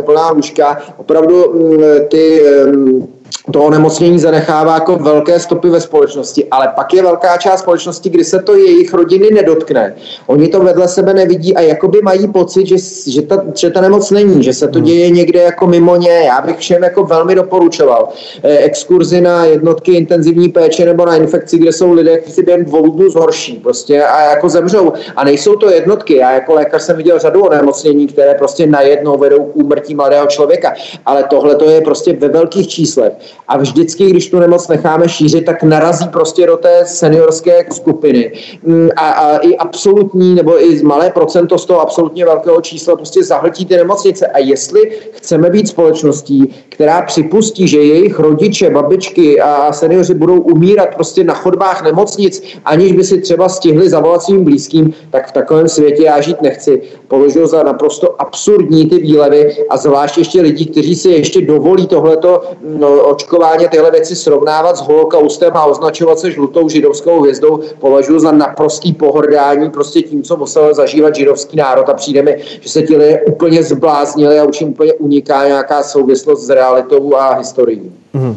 plná 0.02 0.30
lůžka. 0.30 0.78
Opravdu 0.98 1.54
mm, 1.54 1.80
ty 2.10 2.44
to 3.52 3.64
onemocnění 3.64 4.20
zanechává 4.20 4.74
jako 4.74 4.96
velké 4.96 5.40
stopy 5.40 5.70
ve 5.70 5.82
společnosti, 5.82 6.46
ale 6.52 6.72
pak 6.76 6.94
je 6.94 7.04
velká 7.04 7.38
část 7.38 7.60
společnosti, 7.60 8.10
kdy 8.10 8.24
se 8.24 8.40
to 8.40 8.56
jejich 8.56 8.94
rodiny 8.94 9.30
nedotkne. 9.34 9.96
Oni 10.28 10.48
to 10.48 10.60
vedle 10.60 10.88
sebe 10.88 11.14
nevidí 11.14 11.56
a 11.56 11.62
jakoby 11.62 12.00
mají 12.04 12.28
pocit, 12.28 12.68
že, 12.68 12.76
že, 13.12 13.22
ta, 13.22 13.44
že 13.56 13.70
ta 13.70 13.82
nemoc 13.82 14.12
není, 14.12 14.44
že 14.44 14.54
se 14.54 14.68
to 14.68 14.80
hmm. 14.80 14.88
děje 14.88 15.10
někde 15.10 15.42
jako 15.42 15.68
mimo 15.68 15.96
ně. 15.96 16.24
Já 16.26 16.42
bych 16.42 16.58
všem 16.58 16.84
jako 16.84 17.04
velmi 17.04 17.36
doporučoval 17.36 18.10
eh, 18.44 18.58
exkurzi 18.58 19.22
na 19.22 19.46
jednotky 19.46 19.92
intenzivní 19.94 20.50
péče 20.50 20.86
nebo 20.86 21.06
na 21.06 21.16
infekci, 21.16 21.58
kde 21.58 21.74
jsou 21.74 21.92
lidé, 21.92 22.18
kteří 22.18 22.34
si 22.34 22.44
během 22.44 22.66
dvou 22.66 22.92
dnů 22.92 23.10
zhorší 23.10 23.54
prostě 23.54 24.04
a 24.04 24.22
jako 24.22 24.50
zemřou. 24.50 24.94
A 25.16 25.24
nejsou 25.24 25.56
to 25.56 25.70
jednotky. 25.72 26.16
Já 26.16 26.32
jako 26.34 26.54
lékař 26.54 26.82
jsem 26.82 26.98
viděl 26.98 27.20
řadu 27.20 27.42
onemocnění, 27.42 28.08
které 28.08 28.34
prostě 28.34 28.68
najednou 28.68 29.18
vedou 29.18 29.44
k 29.44 29.56
úmrtí 29.56 29.96
mladého 29.96 30.28
člověka. 30.28 30.74
Ale 31.06 31.24
tohle 31.24 31.56
to 31.56 31.70
je 31.70 31.82
prostě 31.82 32.14
ve 32.14 32.30
velkých 32.30 32.68
číslech 32.68 33.14
a 33.48 33.58
vždycky, 33.58 34.10
když 34.10 34.30
tu 34.30 34.40
nemoc 34.40 34.68
necháme 34.68 35.10
šířit, 35.10 35.46
tak 35.46 35.64
narazí 35.64 36.08
prostě 36.08 36.48
do 36.48 36.58
té 36.58 36.86
seniorské 36.86 37.66
skupiny. 37.72 38.32
Mm, 38.64 38.90
a, 38.96 39.10
a 39.10 39.38
i 39.38 39.58
absolutní, 39.58 40.36
nebo 40.36 40.64
i 40.64 40.84
malé 40.84 41.10
procento 41.10 41.58
z 41.58 41.66
toho 41.66 41.80
absolutně 41.82 42.26
velkého 42.26 42.62
čísla 42.62 42.96
prostě 42.96 43.24
zahltí 43.24 43.66
ty 43.66 43.78
nemocnice. 43.78 44.28
A 44.28 44.40
jestli 44.40 44.92
chceme 45.12 45.50
být 45.50 45.68
společností, 45.68 46.54
která 46.70 47.02
připustí, 47.02 47.68
že 47.68 47.78
jejich 47.78 48.20
rodiče, 48.20 48.70
babičky 48.70 49.42
a 49.42 49.74
seniori 49.74 50.14
budou 50.14 50.42
umírat 50.42 50.96
prostě 50.96 51.24
na 51.24 51.34
chodbách 51.34 51.84
nemocnic, 51.84 52.44
aniž 52.66 52.92
by 52.92 53.04
si 53.04 53.22
třeba 53.22 53.50
stihli 53.50 53.90
zavolat 53.90 54.22
svým 54.22 54.44
blízkým, 54.44 54.94
tak 55.10 55.30
v 55.30 55.32
takovém 55.32 55.68
světě 55.68 56.04
já 56.04 56.22
žít 56.22 56.42
nechci. 56.42 56.82
Považuji 57.08 57.48
za 57.48 57.64
naprosto 57.64 58.22
absurdní 58.22 58.86
ty 58.90 58.98
výlevy 58.98 59.56
a 59.70 59.78
zvlášť 59.78 60.18
ještě 60.18 60.42
lidi, 60.42 60.66
kteří 60.66 60.96
si 60.96 61.10
ještě 61.10 61.42
dovolí 61.42 61.88
tohleto 61.88 62.42
no, 62.80 63.07
očkování 63.08 63.68
tyhle 63.68 63.92
věci 63.92 64.16
srovnávat 64.16 64.78
s 64.78 64.82
holokaustem 64.82 65.52
a 65.54 65.66
označovat 65.66 66.20
se 66.20 66.32
žlutou 66.32 66.70
židovskou 66.70 67.22
hvězdou, 67.22 67.60
považuji 67.80 68.20
za 68.20 68.32
naprostý 68.32 68.94
pohrdání 68.94 69.70
prostě 69.70 70.02
tím, 70.02 70.24
co 70.24 70.38
musel 70.38 70.74
zažívat 70.74 71.16
židovský 71.16 71.58
národ 71.58 71.90
a 71.90 71.94
přijde 71.94 72.22
mi, 72.22 72.38
že 72.62 72.70
se 72.70 72.82
ti 72.82 72.98
lidé 72.98 73.22
úplně 73.22 73.64
zbláznili 73.64 74.40
a 74.40 74.44
už 74.44 74.62
jim 74.62 74.70
úplně 74.70 74.94
uniká 74.94 75.48
nějaká 75.48 75.84
souvislost 75.84 76.46
s 76.46 76.50
realitou 76.50 77.16
a 77.16 77.34
historií. 77.34 77.92
Mm-hmm. 78.16 78.36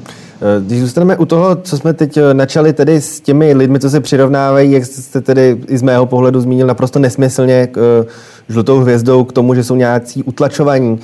Když 0.60 0.80
zůstaneme 0.80 1.16
u 1.16 1.24
toho, 1.24 1.56
co 1.56 1.76
jsme 1.76 1.92
teď 1.92 2.16
eh, 2.16 2.34
načali 2.34 2.72
tedy 2.72 3.00
s 3.00 3.20
těmi 3.20 3.54
lidmi, 3.54 3.80
co 3.80 3.90
se 3.90 4.00
přirovnávají, 4.00 4.72
jak 4.72 4.84
jste 4.84 5.20
tedy 5.20 5.56
i 5.68 5.78
z 5.78 5.82
mého 5.82 6.06
pohledu 6.06 6.40
zmínil 6.40 6.66
naprosto 6.66 6.98
nesmyslně 6.98 7.66
k 7.66 7.78
eh, 7.78 8.06
žlutou 8.48 8.78
hvězdou, 8.78 9.24
k 9.24 9.32
tomu, 9.32 9.54
že 9.54 9.64
jsou 9.64 9.74
nějací 9.74 10.22
utlačovaní, 10.22 11.00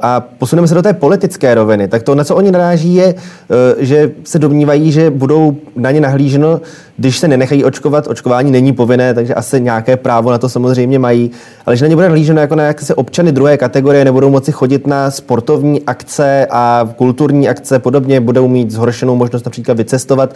a 0.00 0.20
posuneme 0.20 0.68
se 0.68 0.74
do 0.74 0.82
té 0.82 0.92
politické 0.92 1.54
roviny. 1.54 1.88
Tak 1.88 2.02
to, 2.02 2.14
na 2.14 2.24
co 2.24 2.36
oni 2.36 2.50
naráží, 2.50 2.94
je, 2.94 3.14
eh, 3.14 3.84
že 3.84 4.10
se 4.24 4.38
domnívají, 4.38 4.92
že 4.92 5.10
budou 5.10 5.56
na 5.76 5.90
ně 5.90 6.00
nahlíženo, 6.00 6.60
když 6.96 7.18
se 7.18 7.28
nenechají 7.28 7.64
očkovat. 7.64 8.06
Očkování 8.06 8.50
není 8.50 8.72
povinné, 8.72 9.14
takže 9.14 9.34
asi 9.34 9.60
nějaké 9.60 9.96
právo 9.96 10.30
na 10.30 10.38
to 10.38 10.48
samozřejmě 10.48 10.98
mají, 10.98 11.30
ale 11.66 11.76
že 11.76 11.84
na 11.84 11.88
ně 11.88 11.94
bude 11.94 12.06
nahlíženo 12.08 12.40
jako 12.40 12.54
na 12.54 12.64
jaké 12.64 12.84
se 12.84 12.94
občany 12.94 13.32
druhé 13.32 13.56
kategorie, 13.56 14.04
nebudou 14.04 14.30
moci 14.30 14.52
chodit 14.52 14.86
na 14.86 15.10
sportovní 15.10 15.82
akce 15.82 16.46
a 16.50 16.88
kulturní 16.96 17.48
akce 17.48 17.78
podobně, 17.78 18.20
budou 18.20 18.48
mít 18.48 18.70
zhoršenou 18.70 19.16
možnost 19.16 19.44
například 19.44 19.76
vycestovat. 19.76 20.34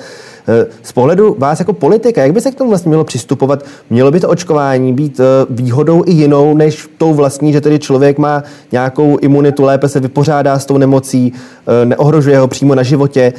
Eh, 0.48 0.66
z 0.82 0.92
pohledu 0.92 1.36
vás 1.38 1.58
jako 1.58 1.72
politika, 1.72 2.22
jak 2.22 2.32
by 2.32 2.40
se 2.40 2.50
k 2.50 2.54
tomu 2.54 2.70
vlastně 2.70 2.88
mělo 2.88 3.04
přistupovat? 3.04 3.64
Mělo 3.90 4.10
by 4.10 4.20
to 4.20 4.28
očkování 4.28 4.92
být 4.92 5.20
výhodou 5.50 6.02
i 6.06 6.12
jinou, 6.12 6.56
než 6.56 6.88
tou 6.98 7.14
vlastní, 7.14 7.52
že 7.52 7.60
tedy 7.60 7.78
člověk 7.78 8.18
má 8.18 8.42
nějakou 8.72 9.18
imunitu, 9.26 9.62
lépe 9.62 9.88
se 9.88 10.00
vypořádá 10.00 10.58
s 10.58 10.66
tou 10.66 10.78
nemocí, 10.78 11.32
eh, 11.32 11.84
neohrožuje 11.84 12.38
ho 12.38 12.48
přímo 12.48 12.74
na 12.74 12.82
životě. 12.82 13.32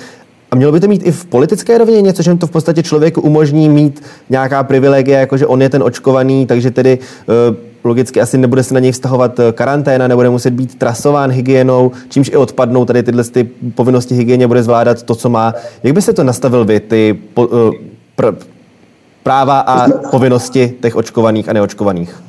A 0.52 0.56
mělo 0.56 0.72
by 0.72 0.80
to 0.80 0.88
mít 0.88 1.08
i 1.08 1.12
v 1.12 1.26
politické 1.26 1.78
rovině 1.78 2.02
něco, 2.02 2.24
že 2.24 2.36
to 2.36 2.48
v 2.48 2.52
podstatě 2.52 2.84
člověku 2.84 3.22
umožní 3.22 3.70
mít 3.70 4.04
nějaká 4.30 4.64
privilegie, 4.64 5.20
jako 5.20 5.38
že 5.38 5.48
on 5.48 5.62
je 5.62 5.70
ten 5.70 5.84
očkovaný, 5.84 6.46
takže 6.46 6.72
tedy 6.72 7.00
eh, 7.02 7.56
logicky 7.84 8.22
asi 8.22 8.38
nebude 8.38 8.64
se 8.64 8.74
na 8.74 8.80
něj 8.80 8.92
vztahovat 8.92 9.40
eh, 9.40 9.52
karanténa, 9.52 10.08
nebude 10.08 10.30
muset 10.30 10.54
být 10.54 10.76
trasován 10.76 11.32
hygienou, 11.32 11.92
čímž 12.10 12.30
i 12.30 12.36
odpadnou 12.36 12.86
tady 12.86 13.04
tyhle 13.04 13.24
ty 13.24 13.44
povinnosti 13.76 14.16
hygieně, 14.16 14.48
bude 14.48 14.64
zvládat 14.64 15.04
to, 15.04 15.16
co 15.16 15.30
má. 15.30 15.54
Jak 15.84 15.94
byste 15.94 16.14
to 16.14 16.24
nastavil 16.24 16.66
vy, 16.66 16.80
ty 16.80 17.20
po, 17.34 17.50
pr, 18.16 18.36
práva 19.24 19.60
a 19.60 19.90
povinnosti 20.12 20.74
těch 20.82 20.96
očkovaných 20.96 21.50
a 21.50 21.54
neočkovaných? 21.54 22.27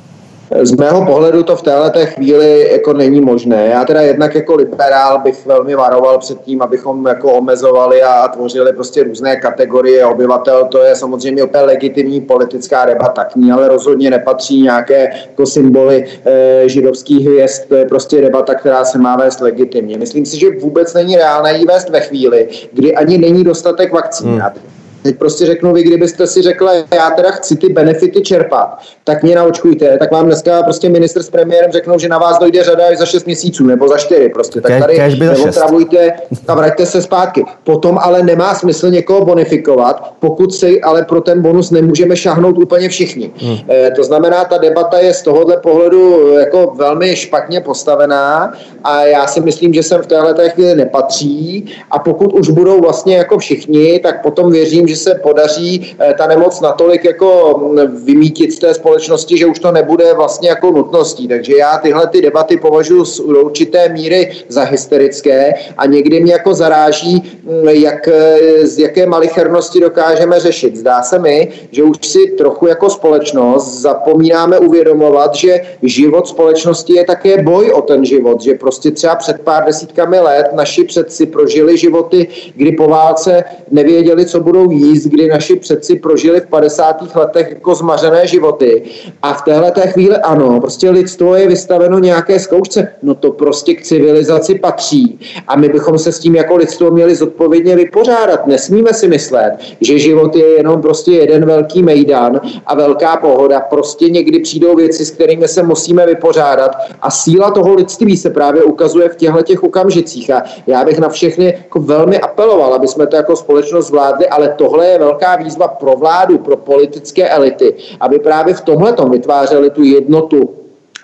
Z 0.61 0.71
mého 0.71 1.05
pohledu 1.05 1.43
to 1.43 1.55
v 1.55 1.61
této 1.61 1.99
chvíli 2.05 2.71
jako 2.71 2.93
není 2.93 3.21
možné. 3.21 3.67
Já 3.67 3.85
teda 3.85 4.01
jednak 4.01 4.35
jako 4.35 4.55
liberál 4.55 5.19
bych 5.19 5.45
velmi 5.45 5.75
varoval 5.75 6.17
před 6.17 6.41
tím, 6.41 6.61
abychom 6.61 7.07
jako 7.07 7.33
omezovali 7.33 8.03
a 8.03 8.27
tvořili 8.27 8.73
prostě 8.73 9.03
různé 9.03 9.35
kategorie 9.35 10.05
obyvatel. 10.05 10.65
To 10.65 10.83
je 10.83 10.95
samozřejmě 10.95 11.43
úplně 11.43 11.63
legitimní 11.63 12.21
politická 12.21 12.85
debata, 12.85 13.25
k 13.25 13.35
ní 13.35 13.51
ale 13.51 13.67
rozhodně 13.67 14.09
nepatří 14.09 14.61
nějaké 14.61 15.09
jako 15.29 15.45
symboly 15.45 16.05
e, 16.25 16.69
židovských 16.69 17.27
hvězd. 17.27 17.61
To 17.69 17.75
je 17.75 17.85
prostě 17.85 18.21
debata, 18.21 18.55
která 18.55 18.85
se 18.85 18.97
má 18.97 19.15
vést 19.15 19.41
legitimně. 19.41 19.97
Myslím 19.97 20.25
si, 20.25 20.39
že 20.39 20.47
vůbec 20.59 20.93
není 20.93 21.15
reálné 21.15 21.57
jí 21.57 21.65
vést 21.65 21.89
ve 21.89 21.99
chvíli, 21.99 22.47
kdy 22.73 22.95
ani 22.95 23.17
není 23.17 23.43
dostatek 23.43 23.93
vakcín. 23.93 24.29
Hmm. 24.29 24.78
Teď 25.03 25.17
prostě 25.17 25.45
řeknu, 25.45 25.73
vy 25.73 25.83
kdybyste 25.83 26.27
si 26.27 26.41
řekla, 26.41 26.73
já 26.73 27.11
teda 27.15 27.31
chci 27.31 27.55
ty 27.55 27.69
benefity 27.69 28.21
čerpat, 28.21 28.79
tak 29.03 29.23
mě 29.23 29.35
naočkujte, 29.35 29.97
tak 29.97 30.11
vám 30.11 30.25
dneska 30.25 30.63
prostě 30.63 30.89
minister 30.89 31.23
s 31.23 31.29
premiérem 31.29 31.71
řeknou, 31.71 31.99
že 31.99 32.09
na 32.09 32.17
vás 32.17 32.39
dojde 32.39 32.63
řada 32.63 32.87
až 32.87 32.97
za 32.97 33.05
6 33.05 33.25
měsíců 33.25 33.65
nebo 33.65 33.87
za 33.87 33.97
4 33.97 34.29
prostě. 34.29 34.61
Tak 34.61 34.79
tady 34.79 35.19
neotravujte 35.19 36.13
a 36.47 36.55
vraťte 36.55 36.85
se 36.85 37.01
zpátky. 37.01 37.45
Potom 37.63 37.97
ale 38.01 38.23
nemá 38.23 38.55
smysl 38.55 38.89
někoho 38.89 39.25
bonifikovat, 39.25 40.13
pokud 40.19 40.53
si 40.53 40.81
ale 40.81 41.05
pro 41.05 41.21
ten 41.21 41.41
bonus 41.41 41.71
nemůžeme 41.71 42.15
šahnout 42.15 42.57
úplně 42.57 42.89
všichni. 42.89 43.31
Hmm. 43.41 43.57
E, 43.69 43.91
to 43.91 44.03
znamená, 44.03 44.45
ta 44.45 44.57
debata 44.57 44.99
je 44.99 45.13
z 45.13 45.21
tohohle 45.21 45.57
pohledu 45.57 46.33
jako 46.39 46.73
velmi 46.77 47.15
špatně 47.15 47.61
postavená 47.61 48.53
a 48.83 49.03
já 49.05 49.27
si 49.27 49.41
myslím, 49.41 49.73
že 49.73 49.83
sem 49.83 50.01
v 50.01 50.07
téhle 50.07 50.49
chvíli 50.49 50.75
nepatří 50.75 51.65
a 51.91 51.99
pokud 51.99 52.33
už 52.33 52.49
budou 52.49 52.81
vlastně 52.81 53.17
jako 53.17 53.37
všichni, 53.37 53.99
tak 53.99 54.21
potom 54.21 54.51
věřím, 54.51 54.87
že 54.89 54.95
se 54.95 55.15
podaří 55.15 55.95
eh, 55.99 56.13
ta 56.17 56.27
nemoc 56.27 56.61
natolik 56.61 57.05
jako 57.05 57.57
mm, 57.57 58.05
vymítit 58.05 58.51
z 58.51 58.59
té 58.59 58.73
společnosti, 58.73 59.37
že 59.37 59.45
už 59.45 59.59
to 59.59 59.71
nebude 59.71 60.13
vlastně 60.13 60.49
jako 60.49 60.71
nutností. 60.71 61.27
Takže 61.27 61.57
já 61.57 61.77
tyhle 61.77 62.07
ty 62.07 62.21
debaty 62.21 62.57
považuji 62.57 63.05
z 63.05 63.19
určité 63.19 63.89
míry 63.89 64.31
za 64.47 64.63
hysterické 64.63 65.53
a 65.77 65.85
někdy 65.85 66.19
mě 66.19 66.33
jako 66.33 66.53
zaráží, 66.53 67.39
mm, 67.43 67.67
jak, 67.69 68.07
eh, 68.07 68.67
z 68.67 68.79
jaké 68.79 69.05
malichernosti 69.05 69.79
dokážeme 69.79 70.39
řešit. 70.39 70.75
Zdá 70.75 71.03
se 71.03 71.19
mi, 71.19 71.47
že 71.71 71.83
už 71.83 71.97
si 72.03 72.27
trochu 72.37 72.67
jako 72.67 72.89
společnost 72.89 73.81
zapomínáme 73.81 74.59
uvědomovat, 74.59 75.35
že 75.35 75.61
život 75.83 76.27
společnosti 76.27 76.93
je 76.93 77.05
také 77.05 77.43
boj 77.43 77.71
o 77.71 77.81
ten 77.81 78.05
život, 78.05 78.41
že 78.41 78.53
prostě 78.53 78.91
třeba 78.91 79.15
před 79.15 79.41
pár 79.41 79.65
desítkami 79.65 80.19
let 80.19 80.45
naši 80.53 80.83
předci 80.83 81.25
prožili 81.25 81.77
životy, 81.77 82.27
kdy 82.55 82.71
po 82.71 82.87
válce 82.87 83.43
nevěděli, 83.71 84.25
co 84.25 84.39
budou 84.39 84.67
kdy 85.05 85.27
naši 85.27 85.55
předci 85.55 85.95
prožili 85.95 86.41
v 86.41 86.47
50. 86.47 87.15
letech 87.15 87.49
jako 87.49 87.75
zmařené 87.75 88.27
životy. 88.27 88.81
A 89.21 89.33
v 89.33 89.41
téhle 89.41 89.71
té 89.71 89.81
chvíli 89.81 90.15
ano, 90.15 90.59
prostě 90.59 90.89
lidstvo 90.89 91.35
je 91.35 91.47
vystaveno 91.47 91.99
nějaké 91.99 92.39
zkoušce. 92.39 92.87
No 93.01 93.15
to 93.15 93.31
prostě 93.31 93.73
k 93.73 93.81
civilizaci 93.81 94.59
patří. 94.59 95.19
A 95.47 95.55
my 95.55 95.69
bychom 95.69 95.97
se 95.97 96.11
s 96.11 96.19
tím 96.19 96.35
jako 96.35 96.55
lidstvo 96.55 96.91
měli 96.91 97.15
zodpovědně 97.15 97.75
vypořádat. 97.75 98.47
Nesmíme 98.47 98.93
si 98.93 99.07
myslet, 99.07 99.53
že 99.81 99.99
život 99.99 100.35
je 100.35 100.45
jenom 100.45 100.81
prostě 100.81 101.11
jeden 101.11 101.45
velký 101.45 101.83
mejdan 101.83 102.41
a 102.65 102.75
velká 102.75 103.17
pohoda. 103.17 103.59
Prostě 103.59 104.09
někdy 104.09 104.39
přijdou 104.39 104.75
věci, 104.75 105.05
s 105.05 105.11
kterými 105.11 105.47
se 105.47 105.63
musíme 105.63 106.05
vypořádat. 106.05 106.71
A 107.01 107.11
síla 107.11 107.51
toho 107.51 107.73
lidství 107.73 108.17
se 108.17 108.29
právě 108.29 108.63
ukazuje 108.63 109.09
v 109.09 109.15
těchto 109.15 109.41
těch 109.41 109.63
okamžicích. 109.63 110.29
A 110.29 110.43
já 110.67 110.85
bych 110.85 110.99
na 110.99 111.09
všechny 111.09 111.45
jako 111.45 111.79
velmi 111.79 112.19
apeloval, 112.19 112.73
aby 112.73 112.87
jsme 112.87 113.07
to 113.07 113.15
jako 113.15 113.35
společnost 113.35 113.87
zvládli, 113.87 114.27
ale 114.27 114.49
to 114.57 114.68
tohle 114.69 114.87
je 114.87 114.99
velká 114.99 115.35
výzva 115.35 115.67
pro 115.67 115.95
vládu, 115.95 116.37
pro 116.37 116.57
politické 116.57 117.29
elity, 117.29 117.73
aby 117.99 118.19
právě 118.19 118.53
v 118.53 118.61
tomhle 118.61 118.95
vytvářeli 119.09 119.69
tu 119.69 119.83
jednotu 119.83 120.58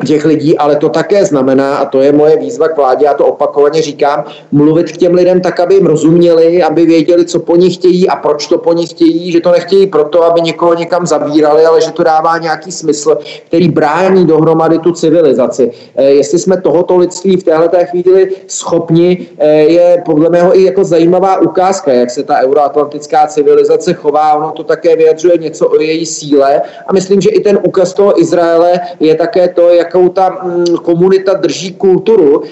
těch 0.05 0.25
lidí, 0.25 0.57
ale 0.57 0.75
to 0.75 0.89
také 0.89 1.25
znamená, 1.25 1.77
a 1.77 1.85
to 1.85 2.01
je 2.01 2.11
moje 2.11 2.37
výzva 2.37 2.67
k 2.67 2.77
vládě, 2.77 3.05
já 3.05 3.13
to 3.13 3.25
opakovaně 3.25 3.81
říkám, 3.81 4.23
mluvit 4.51 4.91
k 4.91 4.97
těm 4.97 5.13
lidem 5.13 5.41
tak, 5.41 5.59
aby 5.59 5.75
jim 5.75 5.85
rozuměli, 5.85 6.63
aby 6.63 6.85
věděli, 6.85 7.25
co 7.25 7.39
po 7.39 7.55
nich 7.55 7.73
chtějí 7.73 8.09
a 8.09 8.15
proč 8.15 8.47
to 8.47 8.57
po 8.57 8.73
nich 8.73 8.89
chtějí, 8.89 9.31
že 9.31 9.39
to 9.39 9.51
nechtějí 9.51 9.87
proto, 9.87 10.23
aby 10.23 10.41
někoho 10.41 10.73
někam 10.73 11.05
zabírali, 11.05 11.65
ale 11.65 11.81
že 11.81 11.91
to 11.91 12.03
dává 12.03 12.37
nějaký 12.37 12.71
smysl, 12.71 13.17
který 13.45 13.69
brání 13.69 14.25
dohromady 14.27 14.79
tu 14.79 14.91
civilizaci. 14.91 15.71
E, 15.95 16.03
jestli 16.03 16.39
jsme 16.39 16.61
tohoto 16.61 16.97
lidství 16.97 17.37
v 17.37 17.43
téhle 17.43 17.69
chvíli 17.85 18.31
schopni, 18.47 19.27
e, 19.37 19.49
je 19.49 20.01
podle 20.05 20.29
mého 20.29 20.59
i 20.59 20.63
jako 20.63 20.83
zajímavá 20.83 21.41
ukázka, 21.41 21.93
jak 21.93 22.09
se 22.09 22.23
ta 22.23 22.39
euroatlantická 22.43 23.27
civilizace 23.27 23.93
chová, 23.93 24.33
ono 24.33 24.51
to 24.51 24.63
také 24.63 24.95
vyjadřuje 24.95 25.37
něco 25.37 25.69
o 25.69 25.81
její 25.81 26.05
síle 26.05 26.61
a 26.87 26.93
myslím, 26.93 27.21
že 27.21 27.29
i 27.29 27.39
ten 27.39 27.59
úkaz 27.63 27.93
toho 27.93 28.21
Izraele 28.21 28.79
je 28.99 29.15
také 29.15 29.47
to, 29.47 29.69
jak 29.69 29.84
jakou 29.85 30.09
ta 30.09 30.29
mm, 30.29 30.77
komunita 30.77 31.33
drží 31.33 31.73
kulturu 31.73 32.43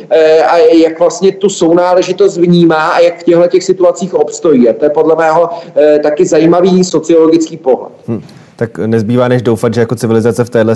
a 0.48 0.58
jak 0.58 1.00
vlastně 1.00 1.32
tu 1.32 1.50
sounáležitost 1.50 2.38
vnímá 2.38 2.88
a 2.88 3.00
jak 3.00 3.20
v 3.20 3.24
těchto 3.24 3.48
těch 3.48 3.64
situacích 3.64 4.14
obstojí. 4.14 4.70
A 4.70 4.74
to 4.74 4.86
je 4.86 4.90
podle 4.90 5.16
mého 5.16 5.50
taky 6.04 6.26
zajímavý 6.26 6.84
sociologický 6.84 7.58
pohled. 7.58 7.92
Hmm 8.08 8.22
tak 8.56 8.78
nezbývá 8.78 9.28
než 9.28 9.42
doufat, 9.42 9.74
že 9.74 9.80
jako 9.80 9.96
civilizace 9.96 10.44
v 10.44 10.50
téhle 10.50 10.76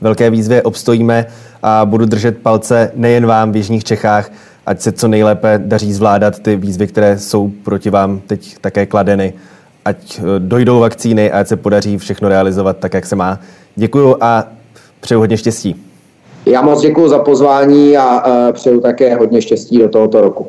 velké 0.00 0.30
výzvě 0.30 0.62
obstojíme 0.62 1.26
a 1.62 1.84
budu 1.84 2.06
držet 2.06 2.38
palce 2.38 2.92
nejen 2.94 3.26
vám 3.26 3.52
v 3.52 3.56
Jižních 3.56 3.84
Čechách, 3.84 4.30
ať 4.66 4.80
se 4.80 4.92
co 4.92 5.08
nejlépe 5.08 5.60
daří 5.64 5.92
zvládat 5.92 6.38
ty 6.38 6.56
výzvy, 6.56 6.86
které 6.86 7.18
jsou 7.18 7.48
proti 7.64 7.90
vám 7.90 8.20
teď 8.26 8.56
také 8.60 8.86
kladeny, 8.86 9.32
ať 9.84 10.18
eh, 10.18 10.22
dojdou 10.38 10.80
vakcíny 10.80 11.32
a 11.32 11.40
ať 11.40 11.48
se 11.48 11.56
podaří 11.56 11.98
všechno 11.98 12.28
realizovat 12.28 12.76
tak, 12.78 12.94
jak 12.94 13.06
se 13.06 13.16
má. 13.16 13.40
Děkuju 13.76 14.16
a 14.20 14.44
přeju 15.00 15.20
hodně 15.20 15.36
štěstí. 15.36 15.87
Já 16.48 16.62
moc 16.62 16.80
děkuji 16.80 17.08
za 17.08 17.18
pozvání 17.18 17.96
a 17.96 18.22
eh, 18.48 18.52
přeju 18.52 18.80
také 18.80 19.14
hodně 19.14 19.42
štěstí 19.42 19.78
do 19.78 19.88
tohoto 19.88 20.20
roku. 20.20 20.46